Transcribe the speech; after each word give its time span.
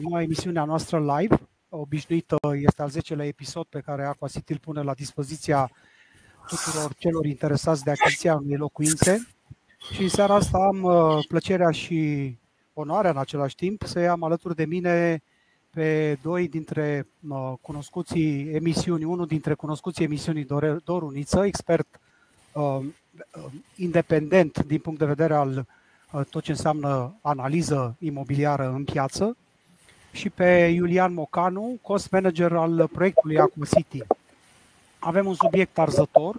noua 0.00 0.22
emisiunea 0.22 0.64
noastră 0.64 1.16
live. 1.18 1.40
Obișnuită 1.68 2.36
este 2.52 2.82
al 2.82 2.90
10-lea 2.90 3.26
episod 3.26 3.66
pe 3.68 3.80
care 3.80 4.04
Aquacity 4.04 4.52
îl 4.52 4.58
pune 4.58 4.82
la 4.82 4.94
dispoziția 4.94 5.70
tuturor 6.46 6.94
celor 6.94 7.26
interesați 7.26 7.84
de 7.84 7.90
achiziția 7.90 8.34
unei 8.34 8.56
locuințe. 8.56 9.28
Și 9.92 10.02
în 10.02 10.08
seara 10.08 10.34
asta 10.34 10.58
am 10.58 10.82
uh, 10.82 11.24
plăcerea 11.28 11.70
și 11.70 12.36
onoarea 12.72 13.10
în 13.10 13.16
același 13.16 13.54
timp 13.54 13.82
să 13.82 13.98
am 13.98 14.22
alături 14.22 14.54
de 14.54 14.64
mine 14.64 15.22
pe 15.70 16.18
doi 16.22 16.48
dintre 16.48 17.06
uh, 17.28 17.52
cunoscuții 17.60 18.48
emisiuni, 18.52 19.04
unul 19.04 19.26
dintre 19.26 19.54
cunoscuții 19.54 20.04
emisiunii 20.04 20.46
Doruniță, 20.84 21.44
expert 21.44 22.00
uh, 22.52 22.78
independent 23.74 24.64
din 24.64 24.78
punct 24.78 24.98
de 24.98 25.04
vedere 25.04 25.34
al 25.34 25.66
Uh, 26.12 26.20
tot 26.30 26.42
ce 26.42 26.50
înseamnă 26.50 27.18
analiză 27.20 27.96
imobiliară 27.98 28.68
în 28.68 28.84
piață 28.84 29.36
și 30.10 30.30
pe 30.30 30.72
Iulian 30.74 31.14
Mocanu, 31.14 31.78
cost 31.82 32.10
manager 32.10 32.52
al 32.52 32.88
proiectului 32.92 33.38
Acum 33.38 33.62
City. 33.62 34.02
Avem 34.98 35.26
un 35.26 35.34
subiect 35.34 35.78
arzător 35.78 36.36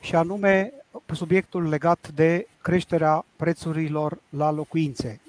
și 0.00 0.14
anume 0.14 0.72
subiectul 1.12 1.68
legat 1.68 2.08
de 2.14 2.46
creșterea 2.62 3.24
prețurilor 3.36 4.18
la 4.28 4.50
locuințe. 4.50 5.20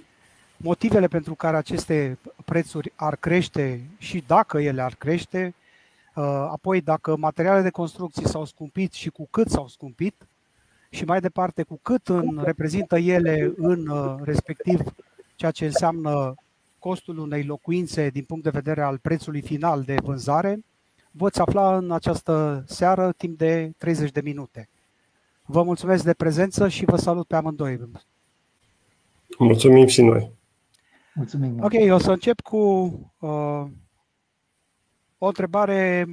Motivele 0.58 1.08
pentru 1.08 1.34
care 1.36 1.58
aceste 1.58 2.18
prețuri 2.46 2.92
ar 2.96 3.16
crește 3.16 3.82
și 3.98 4.24
dacă 4.28 4.60
ele 4.60 4.82
ar 4.82 4.96
crește, 4.96 5.54
uh, 6.16 6.24
apoi 6.26 6.82
dacă 6.82 7.16
materialele 7.16 7.64
de 7.64 7.70
construcții 7.70 8.28
s-au 8.28 8.46
scumpit 8.46 8.94
și 8.94 9.10
cu 9.10 9.28
cât 9.32 9.50
s-au 9.50 9.68
scumpit, 9.68 10.14
și 10.90 11.04
mai 11.04 11.20
departe, 11.20 11.64
cu 11.64 11.80
cât 11.82 12.08
în, 12.08 12.42
reprezintă 12.44 12.98
ele 12.98 13.54
în 13.58 13.88
uh, 13.88 14.16
respectiv 14.24 14.82
ceea 15.36 15.52
ce 15.52 15.66
înseamnă 15.66 16.36
costul 16.88 17.18
unei 17.18 17.44
locuințe 17.44 18.10
din 18.10 18.24
punct 18.24 18.44
de 18.44 18.50
vedere 18.50 18.82
al 18.82 18.98
prețului 18.98 19.42
final 19.42 19.84
de 19.84 19.96
vânzare, 20.04 20.60
voți 21.12 21.42
afla 21.42 21.78
în 21.78 21.92
această 21.92 22.64
seară 22.68 23.12
timp 23.12 23.38
de 23.38 23.72
30 23.78 24.12
de 24.12 24.22
minute. 24.22 24.70
Vă 25.46 25.64
mulțumesc 25.64 26.04
de 26.04 26.14
prezență 26.14 26.68
și 26.68 26.86
vă 26.86 26.96
salut 26.96 27.28
pe 27.28 27.36
amândoi. 27.36 27.80
Mulțumim 29.38 29.88
și 29.88 30.02
noi. 30.02 30.32
Mulțumim. 31.14 31.60
Ok, 31.64 31.74
o 31.92 31.98
să 31.98 32.12
încep 32.12 32.40
cu 32.40 32.58
uh, 33.20 33.66
o 35.18 35.28
întrebare 35.28 36.06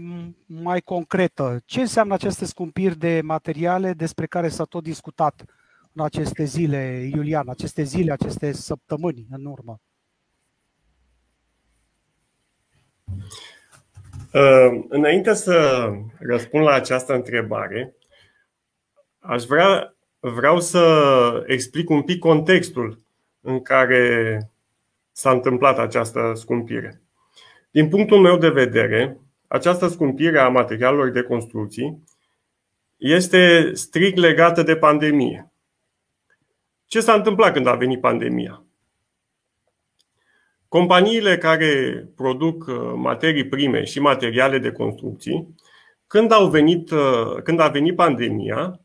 mai 0.47 0.81
concretă. 0.81 1.61
Ce 1.65 1.81
înseamnă 1.81 2.15
aceste 2.15 2.45
scumpiri 2.45 2.99
de 2.99 3.21
materiale 3.25 3.93
despre 3.93 4.27
care 4.27 4.49
s-a 4.49 4.65
tot 4.65 4.83
discutat 4.83 5.45
în 5.93 6.05
aceste 6.05 6.45
zile, 6.45 7.11
Iulian, 7.15 7.49
aceste 7.49 7.83
zile, 7.83 8.13
aceste 8.13 8.53
săptămâni 8.53 9.27
în 9.31 9.45
urmă? 9.45 9.81
Uh, 13.02 13.02
înainte 14.89 15.35
să 15.35 15.89
răspund 16.19 16.65
la 16.65 16.73
această 16.73 17.15
întrebare, 17.15 17.95
aș 19.19 19.45
vrea, 19.45 19.95
vreau 20.21 20.61
să 20.61 21.45
explic 21.47 21.91
un 21.91 22.03
pic 22.03 22.19
contextul 22.19 22.99
în 23.41 23.63
care 23.63 24.39
s-a 25.13 25.31
întâmplat 25.31 25.79
această 25.79 26.33
scumpire. 26.35 27.01
Din 27.71 27.89
punctul 27.89 28.21
meu 28.21 28.37
de 28.37 28.49
vedere, 28.49 29.19
această 29.47 29.87
scumpire 29.87 30.39
a 30.39 30.49
materialelor 30.49 31.11
de 31.11 31.23
construcții 31.23 32.05
este 32.97 33.71
strict 33.75 34.17
legată 34.17 34.63
de 34.63 34.77
pandemie. 34.77 35.51
Ce 36.87 37.01
s-a 37.01 37.13
întâmplat 37.13 37.53
când 37.53 37.67
a 37.67 37.75
venit 37.75 38.01
pandemia? 38.01 38.65
Companiile 40.73 41.39
care 41.39 42.05
produc 42.17 42.67
uh, 42.67 42.93
materii 42.97 43.49
prime 43.49 43.85
și 43.85 44.01
materiale 44.01 44.59
de 44.59 44.73
construcții, 44.73 45.55
când, 46.07 46.33
au 46.33 46.49
venit, 46.49 46.91
uh, 46.91 47.43
când 47.45 47.61
a 47.61 47.69
venit 47.69 47.97
pandemia, 47.97 48.81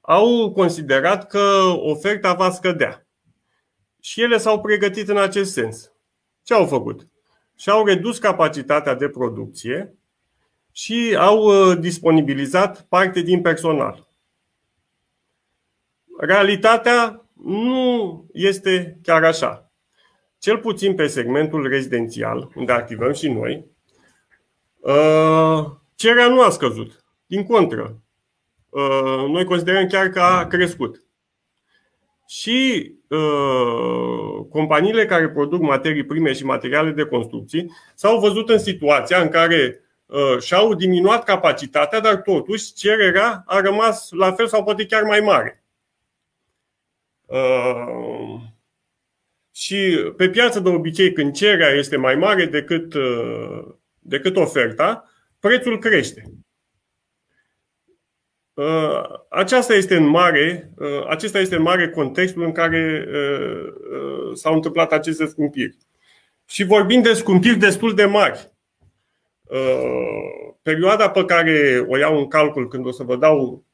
au 0.00 0.52
considerat 0.52 1.26
că 1.26 1.60
oferta 1.76 2.32
va 2.32 2.50
scădea. 2.50 3.06
Și 4.00 4.22
ele 4.22 4.36
s-au 4.36 4.60
pregătit 4.60 5.08
în 5.08 5.18
acest 5.18 5.52
sens. 5.52 5.92
Ce 6.42 6.54
au 6.54 6.66
făcut? 6.66 7.10
și-au 7.60 7.84
redus 7.84 8.18
capacitatea 8.18 8.94
de 8.94 9.08
producție 9.08 9.94
și 10.72 11.16
au 11.18 11.42
uh, 11.44 11.78
disponibilizat 11.78 12.82
parte 12.82 13.20
din 13.20 13.42
personal. 13.42 14.08
Realitatea 16.18 17.26
nu 17.44 18.26
este 18.32 18.98
chiar 19.02 19.24
așa. 19.24 19.69
Cel 20.40 20.58
puțin 20.58 20.94
pe 20.94 21.06
segmentul 21.06 21.68
rezidențial, 21.68 22.50
unde 22.54 22.72
activăm 22.72 23.12
și 23.12 23.28
noi, 23.28 23.66
uh, 24.78 25.66
cererea 25.94 26.28
nu 26.28 26.42
a 26.42 26.50
scăzut. 26.50 27.04
Din 27.26 27.46
contră, 27.46 28.02
uh, 28.68 29.24
noi 29.28 29.44
considerăm 29.44 29.86
chiar 29.86 30.08
că 30.08 30.20
a 30.20 30.46
crescut. 30.46 31.04
Și 32.26 32.92
uh, 33.08 34.46
companiile 34.50 35.06
care 35.06 35.28
produc 35.28 35.60
materii 35.60 36.04
prime 36.04 36.32
și 36.32 36.44
materiale 36.44 36.90
de 36.90 37.04
construcții 37.04 37.72
s-au 37.94 38.18
văzut 38.18 38.48
în 38.48 38.58
situația 38.58 39.20
în 39.20 39.28
care 39.28 39.80
uh, 40.06 40.38
și-au 40.38 40.74
diminuat 40.74 41.24
capacitatea, 41.24 42.00
dar 42.00 42.16
totuși 42.16 42.72
cererea 42.72 43.42
a 43.46 43.60
rămas 43.60 44.10
la 44.10 44.32
fel 44.32 44.46
sau 44.46 44.64
poate 44.64 44.86
chiar 44.86 45.02
mai 45.02 45.20
mare. 45.20 45.64
Uh, 47.26 48.19
și 49.52 50.10
pe 50.16 50.28
piață 50.28 50.60
de 50.60 50.68
obicei, 50.68 51.12
când 51.12 51.32
cererea 51.32 51.68
este 51.68 51.96
mai 51.96 52.14
mare 52.14 52.44
decât, 52.44 52.94
uh, 52.94 53.64
decât 53.98 54.36
oferta, 54.36 55.10
prețul 55.40 55.78
crește. 55.78 56.32
Uh, 58.60 59.02
aceasta 59.28 59.74
este 59.74 59.96
în 59.96 60.06
mare, 60.06 60.70
uh, 60.76 61.06
acesta 61.08 61.38
este 61.38 61.56
în 61.56 61.62
mare 61.62 61.88
contextul 61.88 62.42
în 62.42 62.52
care 62.52 63.08
uh, 63.08 63.72
s-au 64.34 64.54
întâmplat 64.54 64.92
aceste 64.92 65.26
scumpiri. 65.26 65.76
Și 66.46 66.64
vorbim 66.64 67.02
de 67.02 67.12
scumpiri 67.12 67.58
destul 67.58 67.94
de 67.94 68.04
mari. 68.04 68.48
Perioada 70.62 71.10
pe 71.10 71.24
care 71.24 71.84
o 71.88 71.96
iau 71.96 72.18
în 72.18 72.28
calcul 72.28 72.68
când 72.68 72.86
o 72.86 72.90
să 72.90 73.02
vă 73.02 73.16
dau 73.16 73.64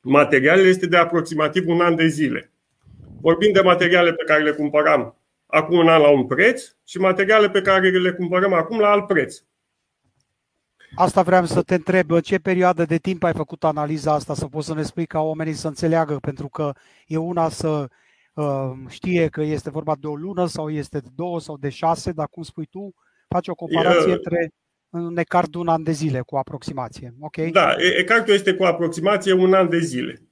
materialele 0.00 0.68
este 0.68 0.86
de 0.86 0.96
aproximativ 0.96 1.68
un 1.68 1.80
an 1.80 1.94
de 1.96 2.06
zile. 2.06 2.52
Vorbim 3.20 3.52
de 3.52 3.60
materiale 3.60 4.12
pe 4.12 4.24
care 4.24 4.42
le 4.42 4.50
cumpăram 4.50 5.18
acum 5.46 5.78
un 5.78 5.88
an 5.88 6.00
la 6.00 6.10
un 6.10 6.26
preț 6.26 6.62
și 6.84 6.98
materiale 6.98 7.50
pe 7.50 7.60
care 7.60 7.90
le 7.90 8.12
cumpărăm 8.12 8.52
acum 8.52 8.78
la 8.78 8.90
alt 8.90 9.06
preț. 9.06 9.42
Asta 10.94 11.22
vreau 11.22 11.44
să 11.44 11.62
te 11.62 11.74
întreb, 11.74 12.10
în 12.10 12.20
ce 12.20 12.38
perioadă 12.38 12.84
de 12.84 12.96
timp 12.96 13.22
ai 13.22 13.32
făcut 13.32 13.64
analiza 13.64 14.12
asta, 14.12 14.34
să 14.34 14.46
poți 14.46 14.66
să 14.66 14.74
ne 14.74 14.82
spui 14.82 15.06
ca 15.06 15.20
oamenii 15.20 15.52
să 15.52 15.66
înțeleagă, 15.66 16.18
pentru 16.20 16.48
că 16.48 16.72
e 17.06 17.16
una 17.16 17.48
să 17.48 17.86
uh, 18.34 18.70
știe 18.88 19.28
că 19.28 19.42
este 19.42 19.70
vorba 19.70 19.96
de 20.00 20.06
o 20.06 20.14
lună 20.14 20.46
sau 20.46 20.70
este 20.70 20.98
de 20.98 21.08
două 21.14 21.40
sau 21.40 21.56
de 21.56 21.68
șase, 21.68 22.12
dar 22.12 22.28
cum 22.30 22.42
spui 22.42 22.66
tu, 22.66 22.94
faci 23.28 23.48
o 23.48 23.54
comparație 23.54 24.12
între 24.12 24.52
un 24.88 25.16
ecart 25.16 25.50
de 25.50 25.58
un 25.58 25.68
an 25.68 25.82
de 25.82 25.92
zile 25.92 26.20
cu 26.20 26.36
aproximație. 26.36 27.14
Okay? 27.20 27.50
Da, 27.50 27.74
ecartul 27.98 28.34
este 28.34 28.54
cu 28.54 28.64
aproximație 28.64 29.32
un 29.32 29.54
an 29.54 29.68
de 29.68 29.78
zile. 29.78 30.27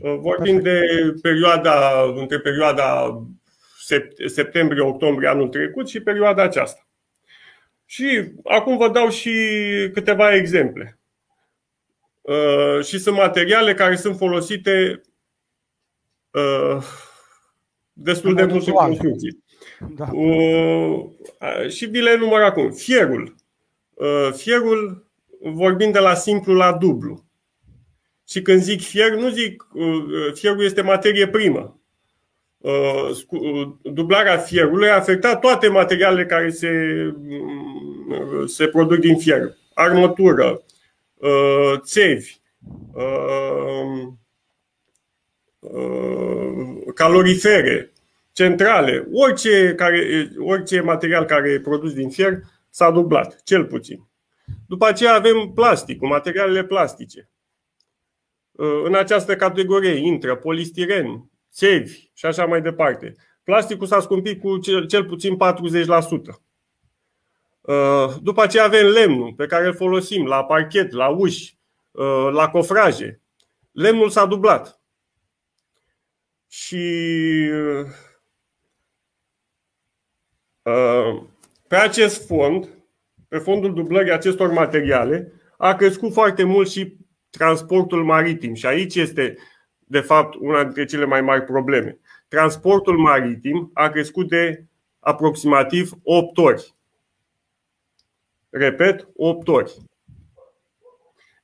Uh, 0.00 0.16
vorbim 0.20 0.60
Perfect. 0.60 1.12
de 1.12 1.18
perioada, 1.22 2.02
între 2.16 2.40
perioada 2.40 3.20
septembrie-octombrie 4.26 5.28
anul 5.28 5.48
trecut 5.48 5.88
și 5.88 6.00
perioada 6.00 6.42
aceasta. 6.42 6.86
Și 7.84 8.32
acum 8.44 8.76
vă 8.76 8.88
dau 8.88 9.08
și 9.08 9.30
câteva 9.92 10.34
exemple. 10.34 10.98
Uh, 12.20 12.84
și 12.84 12.98
sunt 12.98 13.16
materiale 13.16 13.74
care 13.74 13.96
sunt 13.96 14.16
folosite 14.16 15.00
uh, 16.30 16.82
destul 17.92 18.34
de 18.34 18.44
mult 18.44 18.66
în 18.66 18.72
construcții. 18.72 19.44
Da. 19.96 20.08
Uh, 20.12 21.68
și 21.68 21.86
vi 21.86 22.00
le 22.00 22.16
număr 22.16 22.42
acum. 22.42 22.70
Fierul. 22.70 23.34
Fierul, 24.32 25.06
vorbim 25.40 25.90
de 25.90 25.98
la 25.98 26.14
simplu 26.14 26.54
la 26.54 26.72
dublu. 26.72 27.25
Și 28.28 28.42
când 28.42 28.62
zic 28.62 28.80
fier, 28.80 29.10
nu 29.10 29.28
zic 29.28 29.66
fierul 30.34 30.64
este 30.64 30.80
materie 30.82 31.28
primă. 31.28 31.80
Dublarea 33.82 34.38
fierului 34.38 34.88
a 34.88 34.94
afectat 34.94 35.40
toate 35.40 35.68
materialele 35.68 36.26
care 36.26 36.50
se 36.50 36.70
se 38.46 38.68
produc 38.68 38.98
din 38.98 39.18
fier. 39.18 39.56
Armătură, 39.74 40.64
uh, 41.14 41.80
țevi, 41.80 42.36
uh, 42.94 44.08
uh, 45.58 46.92
calorifere, 46.94 47.92
centrale, 48.32 49.08
orice, 49.12 49.74
care, 49.76 50.30
orice 50.38 50.80
material 50.80 51.24
care 51.24 51.50
e 51.50 51.60
produs 51.60 51.92
din 51.92 52.10
fier 52.10 52.40
s-a 52.70 52.90
dublat, 52.90 53.42
cel 53.42 53.64
puțin. 53.64 54.08
După 54.68 54.86
aceea 54.86 55.14
avem 55.14 55.52
plasticul, 55.54 56.08
materialele 56.08 56.64
plastice. 56.64 57.28
În 58.84 58.94
această 58.94 59.36
categorie 59.36 59.94
intră 59.94 60.36
polistiren, 60.36 61.30
țevi 61.52 62.10
și 62.14 62.26
așa 62.26 62.44
mai 62.44 62.62
departe. 62.62 63.14
plasticul 63.42 63.86
s-a 63.86 64.00
scumpit 64.00 64.40
cu 64.40 64.58
cel 64.86 65.04
puțin 65.04 65.36
40%. 65.36 65.36
După 68.22 68.42
aceea 68.42 68.64
avem 68.64 68.86
lemnul 68.86 69.32
pe 69.32 69.46
care 69.46 69.66
îl 69.66 69.74
folosim 69.74 70.26
la 70.26 70.44
parchet, 70.44 70.92
la 70.92 71.08
uși, 71.08 71.58
la 72.30 72.48
cofraje. 72.48 73.20
Lemnul 73.72 74.10
s-a 74.10 74.26
dublat. 74.26 74.80
Și 76.48 76.84
pe 81.68 81.76
acest 81.76 82.26
fond, 82.26 82.68
pe 83.28 83.38
fondul 83.38 83.74
dublării 83.74 84.12
acestor 84.12 84.52
materiale, 84.52 85.32
a 85.58 85.74
crescut 85.74 86.12
foarte 86.12 86.44
mult 86.44 86.68
și 86.68 86.96
transportul 87.36 88.04
maritim. 88.04 88.54
Și 88.54 88.66
aici 88.66 88.94
este, 88.94 89.36
de 89.78 90.00
fapt, 90.00 90.34
una 90.34 90.62
dintre 90.64 90.84
cele 90.84 91.04
mai 91.04 91.20
mari 91.20 91.44
probleme. 91.44 91.98
Transportul 92.28 92.98
maritim 92.98 93.70
a 93.74 93.88
crescut 93.88 94.28
de 94.28 94.64
aproximativ 95.00 95.90
8 96.02 96.38
ori. 96.38 96.74
Repet, 98.50 99.08
8 99.16 99.48
ori. 99.48 99.72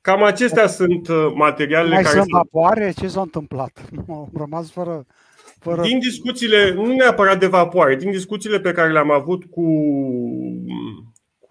Cam 0.00 0.22
acestea 0.22 0.66
sunt 0.66 1.08
uh, 1.08 1.32
materialele 1.34 1.94
mai 1.94 2.02
care 2.02 2.18
sunt 2.18 2.30
vapoare? 2.30 2.92
Ce 2.96 3.08
s-a 3.08 3.20
întâmplat? 3.20 3.88
Am 4.08 4.30
rămas 4.36 4.70
fără, 4.70 5.06
fără... 5.58 5.82
Din 5.82 5.98
discuțiile, 5.98 6.72
nu 6.72 6.86
neapărat 6.86 7.38
de 7.38 7.46
vapoare, 7.46 7.96
din 7.96 8.10
discuțiile 8.10 8.60
pe 8.60 8.72
care 8.72 8.92
le-am 8.92 9.10
avut 9.10 9.44
cu, 9.44 9.62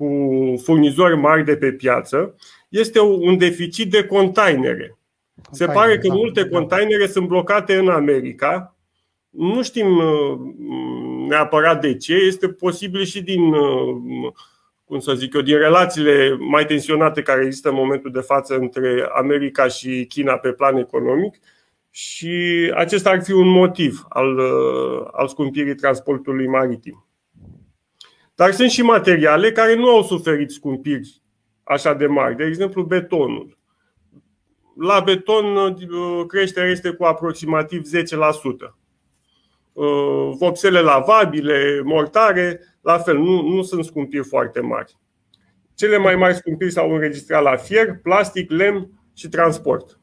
cu 0.02 0.62
furnizori 0.64 1.18
mari 1.18 1.44
de 1.44 1.56
pe 1.56 1.72
piață, 1.72 2.36
este 2.70 3.00
un 3.00 3.38
deficit 3.38 3.92
de 3.92 4.04
containere. 4.04 4.98
Se 5.52 5.66
pare 5.66 5.98
că 5.98 6.08
da, 6.08 6.14
multe 6.14 6.44
da. 6.44 6.58
containere 6.58 7.08
sunt 7.08 7.28
blocate 7.28 7.76
în 7.76 7.90
America. 7.90 8.76
Nu 9.30 9.64
știm 9.64 9.98
uh, 9.98 10.40
neapărat 11.28 11.82
de 11.82 11.96
ce, 11.96 12.14
este 12.14 12.48
posibil 12.48 13.04
și 13.04 13.22
din, 13.22 13.54
uh, 13.54 14.32
cum 14.84 15.00
să 15.00 15.14
zic 15.14 15.34
eu, 15.34 15.42
din 15.42 15.58
relațiile 15.58 16.38
mai 16.40 16.66
tensionate 16.66 17.22
care 17.22 17.46
există 17.46 17.70
în 17.70 17.76
momentul 17.76 18.12
de 18.12 18.20
față 18.20 18.56
între 18.56 19.10
America 19.16 19.68
și 19.68 20.06
China 20.10 20.38
pe 20.38 20.52
plan 20.52 20.78
economic 20.78 21.36
și 21.90 22.72
acesta 22.76 23.10
ar 23.10 23.24
fi 23.24 23.32
un 23.32 23.48
motiv 23.48 24.06
al, 24.10 24.38
uh, 24.38 25.08
al 25.12 25.28
scumpirii 25.28 25.76
transportului 25.76 26.48
maritim. 26.48 27.06
Dar 28.42 28.52
sunt 28.52 28.70
și 28.70 28.82
materiale 28.82 29.52
care 29.52 29.76
nu 29.76 29.90
au 29.90 30.04
suferit 30.04 30.52
scumpiri 30.52 31.22
așa 31.64 31.94
de 31.94 32.06
mari. 32.06 32.36
De 32.36 32.44
exemplu, 32.44 32.84
betonul. 32.84 33.58
La 34.76 35.00
beton 35.00 35.56
uh, 35.56 36.26
creșterea 36.28 36.70
este 36.70 36.90
cu 36.90 37.04
aproximativ 37.04 37.82
10%. 37.82 37.82
Uh, 39.74 40.32
vopsele 40.38 40.80
lavabile, 40.80 41.82
mortare, 41.84 42.60
la 42.82 42.98
fel, 42.98 43.18
nu, 43.18 43.42
nu 43.42 43.62
sunt 43.62 43.86
scumpiri 43.86 44.28
foarte 44.28 44.60
mari. 44.60 44.98
Cele 45.76 45.98
mai 45.98 46.16
mari 46.16 46.36
scumpiri 46.36 46.72
s-au 46.72 46.94
înregistrat 46.94 47.44
la 47.44 47.56
fier, 47.56 48.00
plastic, 48.04 48.52
lemn 48.52 48.90
și 49.14 49.30
transport. 49.30 50.00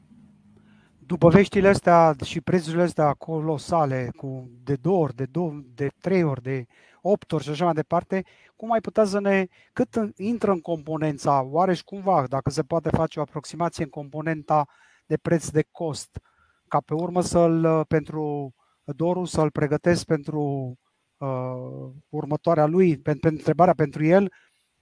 După 1.05 1.29
veștile 1.29 1.67
astea 1.67 2.15
și 2.23 2.41
prețurile 2.41 2.81
astea 2.81 3.11
colosale, 3.11 4.11
cu 4.15 4.49
de 4.63 4.75
două 4.81 5.03
ori, 5.03 5.15
de, 5.15 5.25
două, 5.31 5.61
de 5.75 5.87
trei 6.01 6.23
ori, 6.23 6.41
de 6.41 6.65
8 7.01 7.31
ori 7.31 7.43
și 7.43 7.49
așa 7.49 7.65
mai 7.65 7.73
departe, 7.73 8.23
cum 8.55 8.71
ai 8.71 8.81
putea 8.81 9.05
să 9.05 9.19
ne, 9.19 9.45
cât 9.73 9.99
intră 10.15 10.51
în 10.51 10.59
componența, 10.59 11.43
oare 11.43 11.73
și 11.73 11.83
cumva, 11.83 12.23
dacă 12.27 12.49
se 12.49 12.63
poate 12.63 12.89
face 12.89 13.19
o 13.19 13.21
aproximație 13.21 13.83
în 13.83 13.89
componenta 13.89 14.65
de 15.05 15.17
preț 15.17 15.49
de 15.49 15.65
cost, 15.71 16.19
ca 16.67 16.79
pe 16.79 16.93
urmă 16.93 17.21
să-l, 17.21 17.85
pentru 17.85 18.53
Doru, 18.83 19.25
să-l 19.25 19.51
pregătesc 19.51 20.05
pentru 20.05 20.73
uh, 21.17 21.89
următoarea 22.09 22.65
lui, 22.65 22.87
pentru, 22.87 23.03
pentru 23.03 23.29
întrebarea 23.29 23.73
pentru 23.73 24.05
el, 24.05 24.31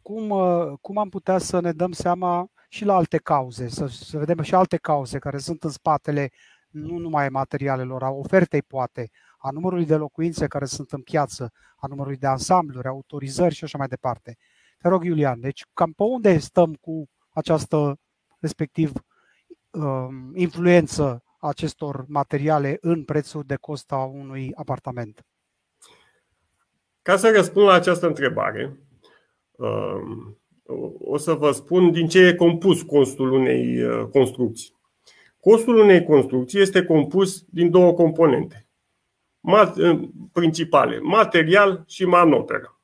cum, 0.01 0.29
uh, 0.29 0.73
cum 0.81 0.97
am 0.97 1.09
putea 1.09 1.37
să 1.37 1.59
ne 1.59 1.71
dăm 1.71 1.91
seama 1.91 2.47
și 2.69 2.85
la 2.85 2.95
alte 2.95 3.17
cauze, 3.17 3.67
să, 3.67 3.87
să 3.87 4.17
vedem 4.17 4.41
și 4.41 4.55
alte 4.55 4.77
cauze 4.77 5.19
care 5.19 5.37
sunt 5.37 5.63
în 5.63 5.69
spatele 5.69 6.29
nu 6.69 6.97
numai 6.97 7.29
materialelor, 7.29 8.03
a 8.03 8.09
ofertei 8.09 8.61
poate, 8.61 9.09
a 9.37 9.51
numărului 9.51 9.85
de 9.85 9.95
locuințe 9.95 10.47
care 10.47 10.65
sunt 10.65 10.91
în 10.91 11.01
piață, 11.01 11.51
a 11.75 11.87
numărului 11.87 12.17
de 12.17 12.27
ansambluri, 12.27 12.87
autorizări 12.87 13.55
și 13.55 13.63
așa 13.63 13.77
mai 13.77 13.87
departe. 13.87 14.37
Te 14.81 14.87
rog, 14.87 15.03
Iulian, 15.03 15.39
deci 15.39 15.65
cam 15.73 15.91
pe 15.91 16.03
unde 16.03 16.37
stăm 16.37 16.73
cu 16.73 17.09
această, 17.29 17.99
respectiv, 18.39 18.91
um, 19.71 20.35
influență 20.35 21.23
acestor 21.39 22.05
materiale 22.07 22.77
în 22.81 23.03
prețul 23.03 23.43
de 23.45 23.55
cost 23.55 23.91
a 23.91 24.03
unui 24.03 24.51
apartament? 24.55 25.25
Ca 27.01 27.17
să 27.17 27.31
răspund 27.35 27.65
la 27.65 27.73
această 27.73 28.07
întrebare, 28.07 28.79
um, 29.51 30.37
o 30.99 31.17
să 31.17 31.33
vă 31.33 31.51
spun 31.51 31.91
din 31.91 32.07
ce 32.07 32.19
e 32.19 32.33
compus 32.35 32.81
costul 32.81 33.31
unei 33.31 33.83
uh, 33.83 34.07
construcții. 34.11 34.75
Costul 35.39 35.77
unei 35.77 36.03
construcții 36.03 36.61
este 36.61 36.83
compus 36.83 37.45
din 37.49 37.69
două 37.69 37.93
componente 37.93 38.66
principale, 40.31 40.99
material 40.99 41.83
și 41.87 42.05
manoperă. 42.05 42.79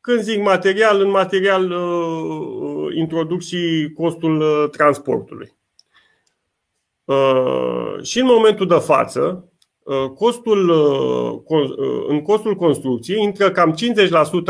Când 0.00 0.20
zic 0.20 0.42
material, 0.42 1.00
în 1.00 1.10
material 1.10 1.70
uh, 1.70 2.86
uh, 2.86 2.94
introduc 2.94 3.40
și 3.40 3.90
costul 3.94 4.40
uh, 4.40 4.70
transportului. 4.70 5.52
Și 8.02 8.18
în 8.18 8.26
momentul 8.26 8.66
de 8.66 8.78
față, 8.78 9.48
costul, 10.14 10.70
în 12.08 12.22
costul 12.22 12.54
construcției 12.54 13.22
intră 13.22 13.50
cam 13.50 13.74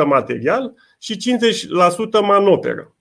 50% 0.02 0.04
material 0.06 0.74
și 0.98 1.36
50% 2.18 2.20
manoperă. 2.20 2.94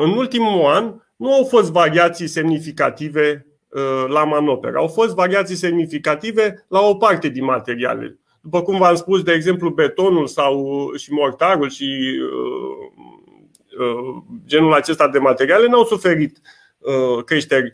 În 0.00 0.10
ultimul 0.10 0.64
an 0.64 1.00
nu 1.16 1.32
au 1.32 1.44
fost 1.44 1.70
variații 1.70 2.26
semnificative 2.26 3.46
Uh, 3.46 3.51
la 4.08 4.24
manoperă. 4.24 4.78
Au 4.78 4.86
fost 4.86 5.14
variații 5.14 5.56
semnificative 5.56 6.66
la 6.68 6.80
o 6.80 6.94
parte 6.94 7.28
din 7.28 7.44
materiale. 7.44 8.18
După 8.40 8.62
cum 8.62 8.78
v-am 8.78 8.94
spus, 8.94 9.22
de 9.22 9.32
exemplu, 9.32 9.70
betonul 9.70 10.26
sau 10.26 10.90
și 10.96 11.12
mortarul 11.12 11.70
și 11.70 12.18
uh, 12.22 13.04
uh, 13.86 14.22
genul 14.46 14.72
acesta 14.72 15.08
de 15.08 15.18
materiale 15.18 15.66
n-au 15.66 15.84
suferit 15.84 16.40
uh, 16.78 17.24
creșteri 17.24 17.72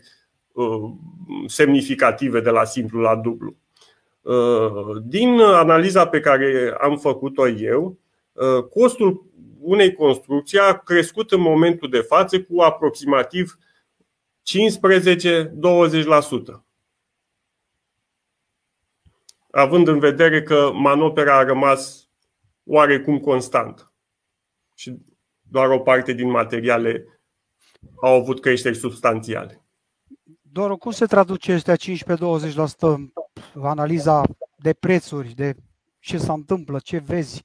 uh, 0.51 0.91
semnificative 1.47 2.39
de 2.39 2.49
la 2.49 2.63
simplu 2.63 2.99
la 2.99 3.15
dublu. 3.15 3.55
Uh, 4.21 5.01
din 5.03 5.39
analiza 5.39 6.07
pe 6.07 6.19
care 6.19 6.75
am 6.81 6.97
făcut-o 6.97 7.47
eu, 7.47 7.97
costul 8.69 9.25
unei 9.59 9.93
construcții 9.93 10.59
a 10.59 10.73
crescut 10.77 11.31
în 11.31 11.41
momentul 11.41 11.89
de 11.89 11.99
față 11.99 12.41
cu 12.41 12.61
aproximativ 12.61 13.57
15-20%. 14.49 14.53
Având 19.51 19.87
în 19.87 19.99
vedere 19.99 20.43
că 20.43 20.71
manopera 20.73 21.37
a 21.37 21.43
rămas 21.43 22.09
oarecum 22.65 23.19
constant 23.19 23.91
și 24.75 24.97
doar 25.41 25.69
o 25.69 25.79
parte 25.79 26.13
din 26.13 26.29
materiale 26.29 27.21
au 28.01 28.13
avut 28.13 28.41
creșteri 28.41 28.77
substanțiale. 28.77 29.63
Doar 30.41 30.75
cum 30.75 30.91
se 30.91 31.05
traduce 31.05 31.53
ăstea 31.53 31.75
15-20% 31.75 31.79
analiza 33.61 34.23
de 34.55 34.73
prețuri, 34.73 35.29
de 35.29 35.55
ce 35.99 36.17
se 36.17 36.31
întâmplă, 36.31 36.79
ce 36.79 36.97
vezi? 36.97 37.43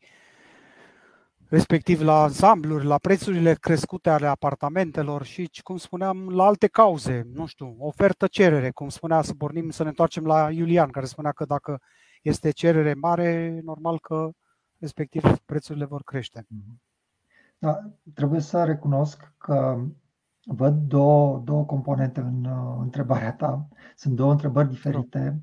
Respectiv 1.54 2.00
la 2.00 2.22
ansambluri, 2.22 2.84
la 2.84 2.98
prețurile 2.98 3.54
crescute 3.54 4.10
ale 4.10 4.26
apartamentelor 4.26 5.24
și, 5.24 5.50
cum 5.62 5.76
spuneam, 5.76 6.28
la 6.28 6.44
alte 6.44 6.66
cauze, 6.66 7.26
nu 7.32 7.46
știu, 7.46 7.76
ofertă-cerere, 7.78 8.70
cum 8.70 8.88
spunea 8.88 9.22
să 9.22 9.34
pornim, 9.34 9.70
să 9.70 9.82
ne 9.82 9.88
întoarcem 9.88 10.24
la 10.24 10.50
Iulian, 10.50 10.90
care 10.90 11.06
spunea 11.06 11.32
că 11.32 11.44
dacă 11.44 11.80
este 12.22 12.50
cerere 12.50 12.94
mare, 12.94 13.60
normal 13.64 13.98
că 14.00 14.30
respectiv 14.78 15.22
prețurile 15.44 15.84
vor 15.84 16.02
crește. 16.02 16.46
Mhm. 16.48 16.80
Da, 17.58 17.80
trebuie 18.14 18.40
să 18.40 18.64
recunosc 18.64 19.32
că 19.38 19.84
văd 20.44 20.74
două, 20.74 21.42
două 21.44 21.64
componente 21.64 22.20
în 22.20 22.44
uh, 22.44 22.76
întrebarea 22.80 23.32
ta. 23.32 23.68
Sunt 23.96 24.14
două 24.14 24.30
întrebări 24.30 24.68
diferite 24.68 25.42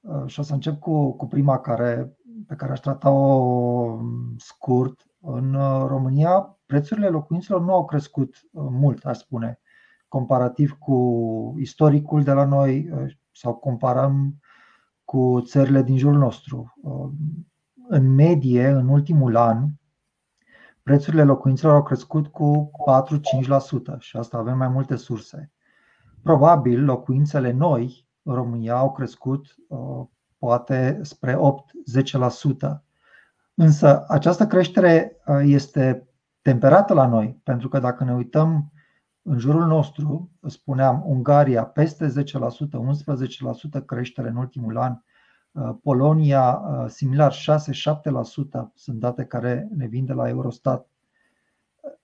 uh, 0.00 0.26
și 0.26 0.40
o 0.40 0.42
să 0.42 0.52
încep 0.52 0.78
cu, 0.78 1.12
cu 1.12 1.26
prima 1.26 1.60
care, 1.60 2.16
pe 2.46 2.54
care 2.54 2.72
aș 2.72 2.80
trata-o 2.80 3.14
um, 3.14 4.34
scurt 4.36 5.07
în 5.20 5.54
uh, 5.54 5.84
România, 5.86 6.58
prețurile 6.66 7.08
locuințelor 7.08 7.60
nu 7.60 7.72
au 7.72 7.84
crescut 7.84 8.34
uh, 8.34 8.66
mult, 8.70 9.04
aș 9.04 9.16
spune, 9.16 9.60
comparativ 10.08 10.76
cu 10.78 11.54
istoricul 11.58 12.22
de 12.22 12.32
la 12.32 12.44
noi 12.44 12.90
uh, 12.90 13.14
sau 13.32 13.54
comparăm 13.54 14.34
cu 15.04 15.40
țările 15.44 15.82
din 15.82 15.96
jurul 15.96 16.18
nostru. 16.18 16.74
În 17.88 18.14
medie, 18.14 18.68
în 18.68 18.88
ultimul 18.88 19.36
an, 19.36 19.68
prețurile 20.82 21.24
locuințelor 21.24 21.74
au 21.74 21.82
crescut 21.82 22.26
cu 22.26 22.70
4-5% 23.94 23.98
și 23.98 24.16
asta 24.16 24.38
avem 24.38 24.56
mai 24.56 24.68
multe 24.68 24.96
surse. 24.96 25.52
Probabil 26.22 26.84
locuințele 26.84 27.52
noi 27.52 28.08
în 28.22 28.34
România 28.34 28.76
au 28.76 28.92
crescut 28.92 29.54
poate 30.38 31.00
spre 31.02 31.36
8-10%. 31.36 32.87
Însă 33.60 34.04
această 34.08 34.46
creștere 34.46 35.16
este 35.42 36.08
temperată 36.42 36.94
la 36.94 37.06
noi, 37.06 37.40
pentru 37.42 37.68
că 37.68 37.78
dacă 37.78 38.04
ne 38.04 38.14
uităm 38.14 38.72
în 39.22 39.38
jurul 39.38 39.66
nostru, 39.66 40.30
spuneam, 40.46 41.02
Ungaria 41.06 41.64
peste 41.64 42.06
10%, 42.06 42.10
11% 43.80 43.84
creștere 43.86 44.28
în 44.28 44.36
ultimul 44.36 44.78
an, 44.78 44.98
Polonia 45.82 46.62
similar 46.86 47.32
6-7% 47.32 47.36
sunt 48.74 48.98
date 48.98 49.24
care 49.24 49.68
ne 49.74 49.86
vin 49.86 50.04
de 50.04 50.12
la 50.12 50.28
Eurostat. 50.28 50.88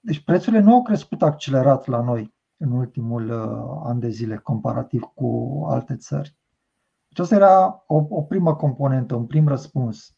Deci 0.00 0.24
prețurile 0.24 0.60
nu 0.62 0.74
au 0.74 0.82
crescut 0.82 1.22
accelerat 1.22 1.86
la 1.86 2.02
noi 2.02 2.34
în 2.56 2.70
ultimul 2.70 3.32
an 3.84 3.98
de 3.98 4.08
zile 4.08 4.36
comparativ 4.36 5.02
cu 5.14 5.60
alte 5.68 5.96
țări. 5.96 6.36
Aceasta 7.10 7.34
era 7.34 7.84
o, 7.86 8.06
o 8.08 8.22
primă 8.22 8.54
componentă, 8.54 9.14
un 9.14 9.26
prim 9.26 9.48
răspuns. 9.48 10.16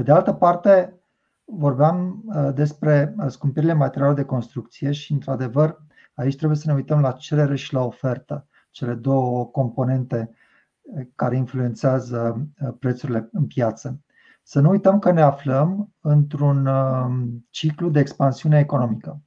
Pe 0.00 0.06
de 0.06 0.12
altă 0.12 0.32
parte, 0.32 1.00
vorbeam 1.44 2.24
despre 2.54 3.14
scumpirile 3.26 3.72
materialelor 3.72 4.16
de 4.16 4.24
construcție 4.24 4.92
și, 4.92 5.12
într-adevăr, 5.12 5.78
Aici 6.20 6.36
trebuie 6.36 6.58
să 6.58 6.64
ne 6.66 6.74
uităm 6.74 7.00
la 7.00 7.12
cerere 7.12 7.56
și 7.56 7.74
la 7.74 7.84
ofertă, 7.84 8.46
cele 8.70 8.94
două 8.94 9.46
componente 9.46 10.30
eh, 10.96 11.06
care 11.14 11.36
influențează 11.36 12.48
eh, 12.56 12.68
prețurile 12.78 13.28
în 13.32 13.46
piață. 13.46 14.00
Să 14.42 14.60
nu 14.60 14.70
uităm 14.70 14.98
că 14.98 15.10
ne 15.10 15.22
aflăm 15.22 15.92
într-un 16.00 16.66
eh, 16.66 17.40
ciclu 17.50 17.88
de 17.88 18.00
expansiune 18.00 18.58
economică. 18.58 19.20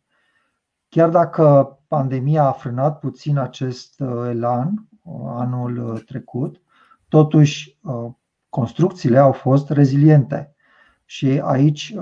Chiar 0.89 1.09
dacă 1.09 1.77
pandemia 1.87 2.43
a 2.43 2.51
frânat 2.51 2.99
puțin 2.99 3.37
acest 3.37 3.99
elan 4.29 4.87
anul 5.25 5.99
trecut, 6.05 6.61
totuși 7.07 7.79
construcțiile 8.49 9.17
au 9.17 9.31
fost 9.31 9.69
reziliente. 9.69 10.52
Și 11.13 11.39
aici 11.43 11.95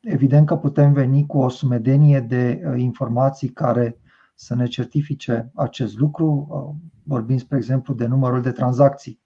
Evident 0.00 0.46
că 0.46 0.56
putem 0.56 0.92
veni 0.92 1.26
cu 1.26 1.38
o 1.38 1.48
sumedenie 1.48 2.20
de 2.20 2.62
uh, 2.64 2.80
informații 2.80 3.48
care 3.48 4.00
să 4.34 4.54
ne 4.54 4.66
certifice 4.66 5.50
acest 5.54 5.98
lucru. 5.98 6.46
Uh, 6.50 6.90
vorbim, 7.02 7.38
spre 7.38 7.56
exemplu, 7.56 7.94
de 7.94 8.06
numărul 8.06 8.42
de 8.42 8.52
tranzacții 8.52 9.20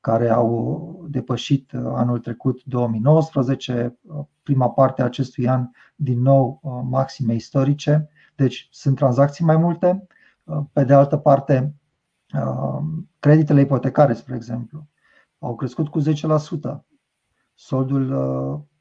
care 0.00 0.28
au 0.28 1.06
depășit 1.08 1.72
uh, 1.72 1.80
anul 1.84 2.18
trecut 2.18 2.64
2019, 2.64 3.98
prima 4.42 4.70
parte 4.70 5.02
a 5.02 5.04
acestui 5.04 5.48
an, 5.48 5.68
din 5.94 6.22
nou 6.22 6.60
maxime 6.90 7.34
istorice. 7.34 8.08
Deci 8.34 8.68
sunt 8.70 8.96
tranzacții 8.96 9.44
mai 9.44 9.56
multe. 9.56 10.06
Pe 10.72 10.84
de 10.84 10.94
altă 10.94 11.16
parte, 11.16 11.74
creditele 13.18 13.60
ipotecare, 13.60 14.12
spre 14.12 14.34
exemplu, 14.34 14.86
au 15.38 15.54
crescut 15.54 15.88
cu 15.88 16.00
10%. 16.00 16.04
Soldul 17.56 18.12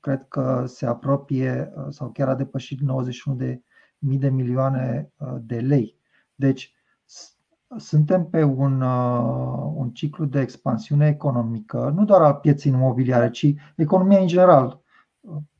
cred 0.05 0.25
că 0.27 0.63
se 0.67 0.85
apropie 0.85 1.71
uh, 1.75 1.85
sau 1.89 2.09
chiar 2.09 2.29
a 2.29 2.35
depășit 2.35 2.79
91 2.79 3.37
de 3.37 3.61
mii 3.97 4.17
de 4.17 4.29
milioane 4.29 5.11
uh, 5.17 5.35
de 5.41 5.59
lei. 5.59 5.97
Deci 6.35 6.73
suntem 7.77 8.25
pe 8.25 8.43
un, 8.43 8.81
uh, 8.81 9.71
un 9.73 9.91
ciclu 9.91 10.25
de 10.25 10.39
expansiune 10.39 11.07
economică, 11.07 11.93
nu 11.95 12.05
doar 12.05 12.21
al 12.21 12.33
pieței 12.33 12.71
imobiliare, 12.71 13.29
ci 13.29 13.53
economia 13.75 14.19
în 14.19 14.27
general. 14.27 14.81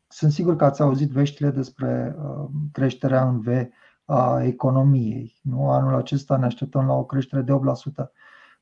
Sunt 0.07 0.31
sigur 0.31 0.55
că 0.55 0.65
ați 0.65 0.81
auzit 0.81 1.09
veștile 1.09 1.49
despre 1.49 2.15
creșterea 2.71 3.27
în 3.27 3.39
V 3.39 3.47
a 4.05 4.43
economiei. 4.43 5.39
Nu? 5.41 5.69
Anul 5.69 5.95
acesta 5.95 6.37
ne 6.37 6.45
așteptăm 6.45 6.85
la 6.85 6.93
o 6.93 7.05
creștere 7.05 7.41
de 7.41 7.51
8%. 7.51 8.05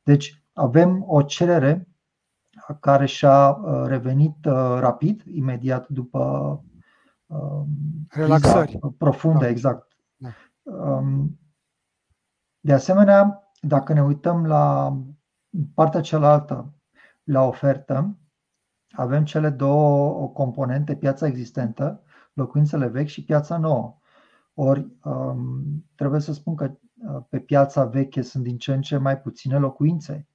Deci 0.03 0.43
avem 0.53 1.03
o 1.07 1.21
cerere 1.21 1.87
care 2.79 3.05
și-a 3.05 3.49
uh, 3.49 3.83
revenit 3.85 4.45
uh, 4.45 4.77
rapid, 4.79 5.21
imediat 5.25 5.87
după 5.87 6.19
um, 7.25 7.67
relaxări 8.09 8.79
profundă, 8.97 9.43
da. 9.43 9.49
exact. 9.49 9.97
Da. 10.15 10.29
Um, 10.63 11.39
de 12.59 12.73
asemenea, 12.73 13.51
dacă 13.61 13.93
ne 13.93 14.03
uităm 14.03 14.45
la 14.45 14.97
partea 15.73 16.01
cealaltă, 16.01 16.73
la 17.23 17.41
ofertă, 17.41 18.17
avem 18.91 19.25
cele 19.25 19.49
două 19.49 20.29
componente, 20.29 20.95
piața 20.95 21.27
existentă, 21.27 22.03
locuințele 22.33 22.87
vechi 22.87 23.07
și 23.07 23.23
piața 23.23 23.57
nouă. 23.57 23.97
Ori 24.53 24.91
um, 25.03 25.63
trebuie 25.95 26.19
să 26.19 26.33
spun 26.33 26.55
că 26.55 26.63
uh, 26.65 27.23
pe 27.29 27.39
piața 27.39 27.85
veche 27.85 28.21
sunt 28.21 28.43
din 28.43 28.57
ce 28.57 28.73
în 28.73 28.81
ce 28.81 28.97
mai 28.97 29.19
puține 29.19 29.57
locuințe 29.57 30.27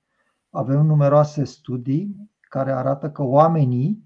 avem 0.50 0.86
numeroase 0.86 1.44
studii 1.44 2.30
care 2.40 2.72
arată 2.72 3.10
că 3.10 3.22
oamenii, 3.22 4.04